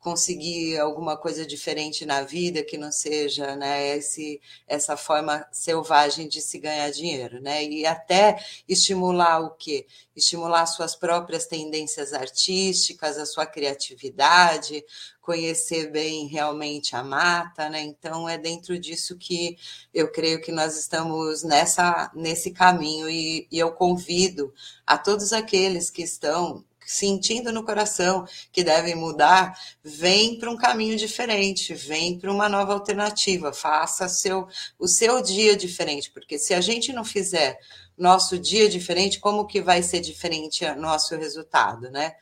conseguir 0.07 0.79
alguma 0.79 1.17
coisa 1.17 1.45
diferente 1.45 2.07
na 2.07 2.23
vida 2.23 2.63
que 2.63 2.79
não 2.79 2.93
seja 2.93 3.57
né, 3.57 3.97
esse, 3.97 4.41
essa 4.65 4.97
forma 4.97 5.45
selvagem 5.51 6.29
de 6.29 6.41
se 6.41 6.61
ganhar 6.61 6.89
dinheiro, 6.93 7.41
né? 7.41 7.65
E 7.65 7.85
até 7.85 8.39
estimular 8.69 9.41
o 9.41 9.51
quê? 9.51 9.85
Estimular 10.15 10.65
suas 10.67 10.95
próprias 10.95 11.47
tendências 11.47 12.13
artísticas, 12.13 13.19
a 13.19 13.27
sua 13.27 13.47
criatividade, 13.47 14.85
conhecer 15.21 15.91
bem 15.91 16.29
realmente 16.29 16.95
a 16.95 17.03
mata, 17.03 17.69
né? 17.69 17.83
Então 17.83 18.29
é 18.29 18.39
dentro 18.39 18.79
disso 18.79 19.19
que 19.19 19.59
eu 19.93 20.13
creio 20.13 20.41
que 20.41 20.53
nós 20.53 20.79
estamos 20.79 21.43
nessa 21.43 22.13
nesse 22.15 22.53
caminho 22.53 23.11
e, 23.11 23.49
e 23.51 23.59
eu 23.59 23.73
convido 23.73 24.55
a 24.87 24.97
todos 24.97 25.33
aqueles 25.33 25.91
que 25.91 26.03
estão 26.03 26.65
sentindo 26.87 27.53
no 27.53 27.65
coração 27.65 28.25
que 28.53 28.63
devem 28.63 28.95
mudar, 28.95 29.59
vem 29.83 30.39
para 30.39 30.51
um 30.51 30.57
caminho 30.57 30.97
diferente, 30.97 31.75
vem 31.75 32.19
para 32.19 32.33
uma 32.33 32.49
nova 32.49 32.73
alternativa, 32.73 33.53
faça 33.53 34.09
seu, 34.09 34.47
o 34.79 34.87
seu 34.87 35.21
dia 35.21 35.57
diferente, 35.57 36.11
porque 36.11 36.39
se 36.39 36.55
a 36.55 36.61
gente 36.61 36.93
não 36.93 37.05
fizer 37.05 37.59
nosso 37.99 38.39
dia 38.39 38.69
diferente, 38.69 39.19
como 39.19 39.47
que 39.47 39.61
vai 39.61 39.83
ser 39.83 40.01
diferente 40.01 40.65
o 40.65 40.81
nosso 40.81 41.17
resultado, 41.17 41.91
né? 41.91 42.15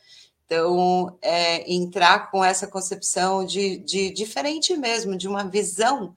Então, 0.46 1.18
é, 1.20 1.70
entrar 1.72 2.30
com 2.30 2.44
essa 2.44 2.66
concepção 2.66 3.44
de, 3.44 3.78
de 3.78 4.10
diferente 4.10 4.76
mesmo, 4.76 5.16
de 5.16 5.26
uma 5.26 5.44
visão 5.44 6.16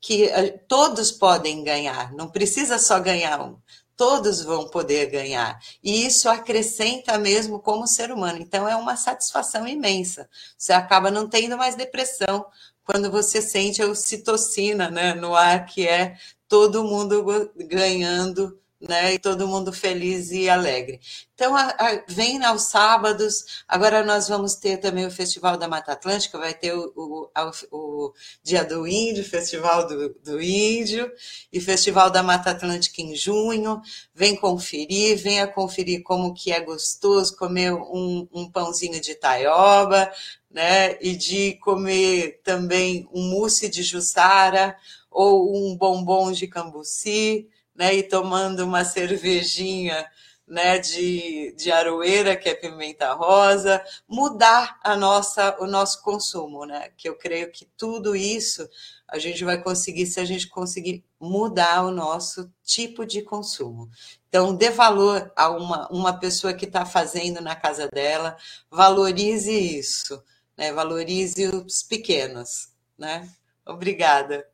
que 0.00 0.24
eh, 0.24 0.50
todos 0.68 1.10
podem 1.10 1.64
ganhar, 1.64 2.12
não 2.12 2.28
precisa 2.28 2.78
só 2.78 3.00
ganhar 3.00 3.40
um, 3.40 3.56
todos 3.96 4.42
vão 4.42 4.68
poder 4.68 5.06
ganhar. 5.06 5.58
E 5.82 6.06
isso 6.06 6.28
acrescenta 6.28 7.16
mesmo 7.18 7.58
como 7.60 7.86
ser 7.86 8.10
humano. 8.10 8.38
Então, 8.40 8.68
é 8.68 8.76
uma 8.76 8.96
satisfação 8.96 9.66
imensa. 9.66 10.28
Você 10.56 10.72
acaba 10.72 11.10
não 11.10 11.28
tendo 11.28 11.56
mais 11.56 11.74
depressão 11.74 12.44
quando 12.84 13.10
você 13.10 13.40
sente 13.40 13.82
a 13.82 13.86
ocitocina 13.86 14.90
né, 14.90 15.14
no 15.14 15.34
ar, 15.34 15.66
que 15.66 15.86
é 15.88 16.16
todo 16.48 16.84
mundo 16.84 17.50
ganhando 17.56 18.58
né? 18.88 19.14
E 19.14 19.18
todo 19.18 19.48
mundo 19.48 19.72
feliz 19.72 20.30
e 20.30 20.48
alegre. 20.48 21.00
Então, 21.34 21.56
a, 21.56 21.68
a, 21.70 22.04
vem 22.06 22.42
aos 22.44 22.68
sábados. 22.68 23.64
Agora 23.66 24.04
nós 24.04 24.28
vamos 24.28 24.54
ter 24.54 24.78
também 24.78 25.06
o 25.06 25.10
Festival 25.10 25.56
da 25.56 25.66
Mata 25.66 25.92
Atlântica, 25.92 26.38
vai 26.38 26.54
ter 26.54 26.72
o, 26.72 26.92
o, 26.94 27.30
o 27.72 28.14
Dia 28.42 28.64
do 28.64 28.86
Índio, 28.86 29.24
Festival 29.24 29.86
do, 29.88 30.10
do, 30.22 30.40
Índio, 30.40 31.10
e 31.52 31.60
Festival 31.60 32.10
da 32.10 32.22
Mata 32.22 32.50
Atlântica 32.50 33.02
em 33.02 33.14
junho. 33.16 33.80
Vem 34.14 34.36
conferir, 34.36 35.18
venha 35.18 35.46
conferir 35.46 36.02
como 36.02 36.34
que 36.34 36.52
é 36.52 36.60
gostoso 36.60 37.36
comer 37.36 37.72
um, 37.72 38.28
um 38.32 38.50
pãozinho 38.50 39.00
de 39.00 39.14
taioba, 39.14 40.10
né? 40.50 40.96
E 41.00 41.16
de 41.16 41.54
comer 41.54 42.40
também 42.44 43.08
um 43.12 43.28
mousse 43.30 43.68
de 43.68 43.82
jussara 43.82 44.76
ou 45.10 45.56
um 45.56 45.76
bombom 45.76 46.30
de 46.30 46.46
cambuci 46.46 47.48
né, 47.74 47.94
e 47.94 48.02
tomando 48.02 48.64
uma 48.64 48.84
cervejinha 48.84 50.06
né, 50.46 50.78
de, 50.78 51.54
de 51.56 51.72
aroeira, 51.72 52.36
que 52.36 52.48
é 52.48 52.54
pimenta 52.54 53.12
rosa, 53.14 53.82
mudar 54.06 54.78
a 54.82 54.94
nossa, 54.94 55.56
o 55.58 55.66
nosso 55.66 56.02
consumo, 56.02 56.66
né? 56.66 56.90
Que 56.96 57.08
eu 57.08 57.16
creio 57.16 57.50
que 57.50 57.64
tudo 57.76 58.14
isso 58.14 58.68
a 59.08 59.18
gente 59.18 59.44
vai 59.44 59.62
conseguir 59.62 60.06
se 60.06 60.20
a 60.20 60.24
gente 60.24 60.48
conseguir 60.48 61.04
mudar 61.18 61.84
o 61.84 61.90
nosso 61.90 62.52
tipo 62.62 63.06
de 63.06 63.22
consumo. 63.22 63.88
Então, 64.28 64.54
dê 64.54 64.70
valor 64.70 65.32
a 65.34 65.48
uma, 65.50 65.88
uma 65.88 66.18
pessoa 66.18 66.52
que 66.52 66.66
está 66.66 66.84
fazendo 66.84 67.40
na 67.40 67.56
casa 67.56 67.88
dela, 67.88 68.36
valorize 68.70 69.50
isso, 69.50 70.22
né? 70.56 70.72
Valorize 70.72 71.46
os 71.48 71.82
pequenos, 71.82 72.68
né? 72.98 73.28
Obrigada. 73.64 74.46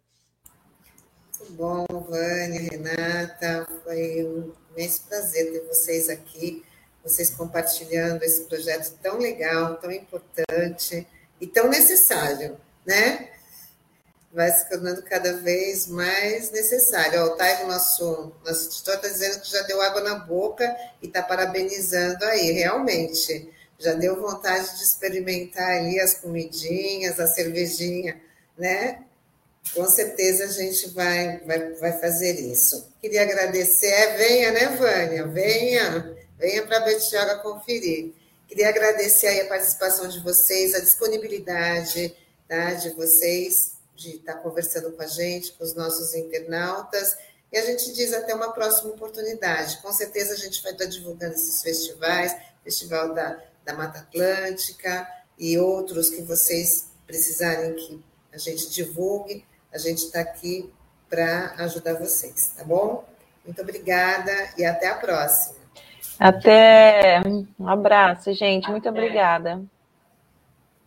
Muito 1.40 1.53
bom, 1.53 1.87
Vânia, 2.07 2.61
Renata, 2.61 3.66
foi 3.83 4.24
um 4.26 4.53
imenso 4.76 5.05
prazer 5.09 5.50
ter 5.50 5.66
vocês 5.66 6.11
aqui, 6.11 6.62
vocês 7.03 7.31
compartilhando 7.31 8.22
esse 8.22 8.44
projeto 8.44 8.94
tão 9.03 9.16
legal, 9.16 9.76
tão 9.76 9.90
importante 9.90 11.07
e 11.40 11.46
tão 11.46 11.68
necessário, 11.68 12.59
né? 12.85 13.31
Vai 14.31 14.53
se 14.53 14.68
tornando 14.68 15.03
cada 15.03 15.38
vez 15.38 15.87
mais 15.87 16.50
necessário. 16.50 17.22
Ó, 17.22 17.26
o 17.29 17.37
Taigo, 17.37 17.66
nosso, 17.66 18.33
nosso 18.44 18.66
editor, 18.68 18.96
está 18.96 19.09
dizendo 19.09 19.40
que 19.40 19.50
já 19.50 19.62
deu 19.62 19.81
água 19.81 20.03
na 20.03 20.16
boca 20.16 20.76
e 21.03 21.07
está 21.07 21.22
parabenizando 21.22 22.22
aí, 22.26 22.53
realmente. 22.53 23.50
Já 23.79 23.94
deu 23.94 24.20
vontade 24.20 24.76
de 24.76 24.85
experimentar 24.85 25.79
ali 25.79 25.98
as 25.98 26.14
comidinhas, 26.14 27.18
a 27.18 27.26
cervejinha, 27.26 28.20
né? 28.59 29.07
Com 29.75 29.87
certeza 29.87 30.44
a 30.44 30.49
gente 30.49 30.90
vai, 30.90 31.38
vai, 31.40 31.73
vai 31.75 32.01
fazer 32.01 32.40
isso. 32.40 32.88
Queria 33.01 33.23
agradecer. 33.23 33.87
É, 33.87 34.16
venha, 34.16 34.53
né, 34.53 34.66
Vânia? 34.77 35.27
Venha, 35.29 36.16
venha 36.38 36.66
para 36.66 36.79
a 36.79 36.81
Betioga 36.81 37.38
conferir. 37.38 38.12
Queria 38.49 38.68
agradecer 38.68 39.42
a 39.42 39.49
participação 39.49 40.09
de 40.09 40.18
vocês, 40.20 40.75
a 40.75 40.81
disponibilidade, 40.81 42.16
tá? 42.49 42.75
de 42.75 42.90
vocês, 42.90 43.75
de 43.94 44.16
estar 44.16 44.35
conversando 44.35 44.90
com 44.90 45.03
a 45.03 45.07
gente, 45.07 45.53
com 45.53 45.62
os 45.62 45.75
nossos 45.75 46.14
internautas. 46.14 47.16
E 47.53 47.59
a 47.59 47.64
gente 47.64 47.92
diz 47.92 48.12
até 48.12 48.35
uma 48.35 48.53
próxima 48.53 48.90
oportunidade. 48.90 49.79
Com 49.83 49.92
certeza 49.92 50.35
a 50.35 50.37
gente 50.37 50.61
vai 50.62 50.73
estar 50.73 50.87
divulgando 50.87 51.35
esses 51.35 51.62
festivais, 51.62 52.35
Festival 52.64 53.14
da, 53.14 53.42
da 53.64 53.75
Mata 53.75 54.01
Atlântica 54.01 55.09
e 55.38 55.59
outros 55.59 56.11
que 56.11 56.23
vocês 56.23 56.87
precisarem 57.07 57.75
que 57.75 58.05
a 58.33 58.38
gente 58.38 58.68
divulgue. 58.70 59.44
A 59.72 59.78
gente 59.78 59.98
está 59.98 60.20
aqui 60.20 60.72
para 61.09 61.54
ajudar 61.59 61.94
vocês, 61.94 62.54
tá 62.56 62.64
bom? 62.64 63.04
Muito 63.44 63.62
obrigada 63.62 64.33
e 64.56 64.64
até 64.64 64.88
a 64.88 64.96
próxima. 64.96 65.61
Até. 66.18 67.22
Um 67.59 67.68
abraço, 67.68 68.33
gente. 68.35 68.70
Muito 68.70 68.88
obrigada. 68.88 69.62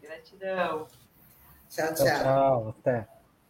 Gratidão. 0.02 0.88
Tchau, 1.69 1.93
tchau. 1.93 2.06
Tchau, 2.06 2.24
tchau. 2.24 2.76
Até. 2.80 3.12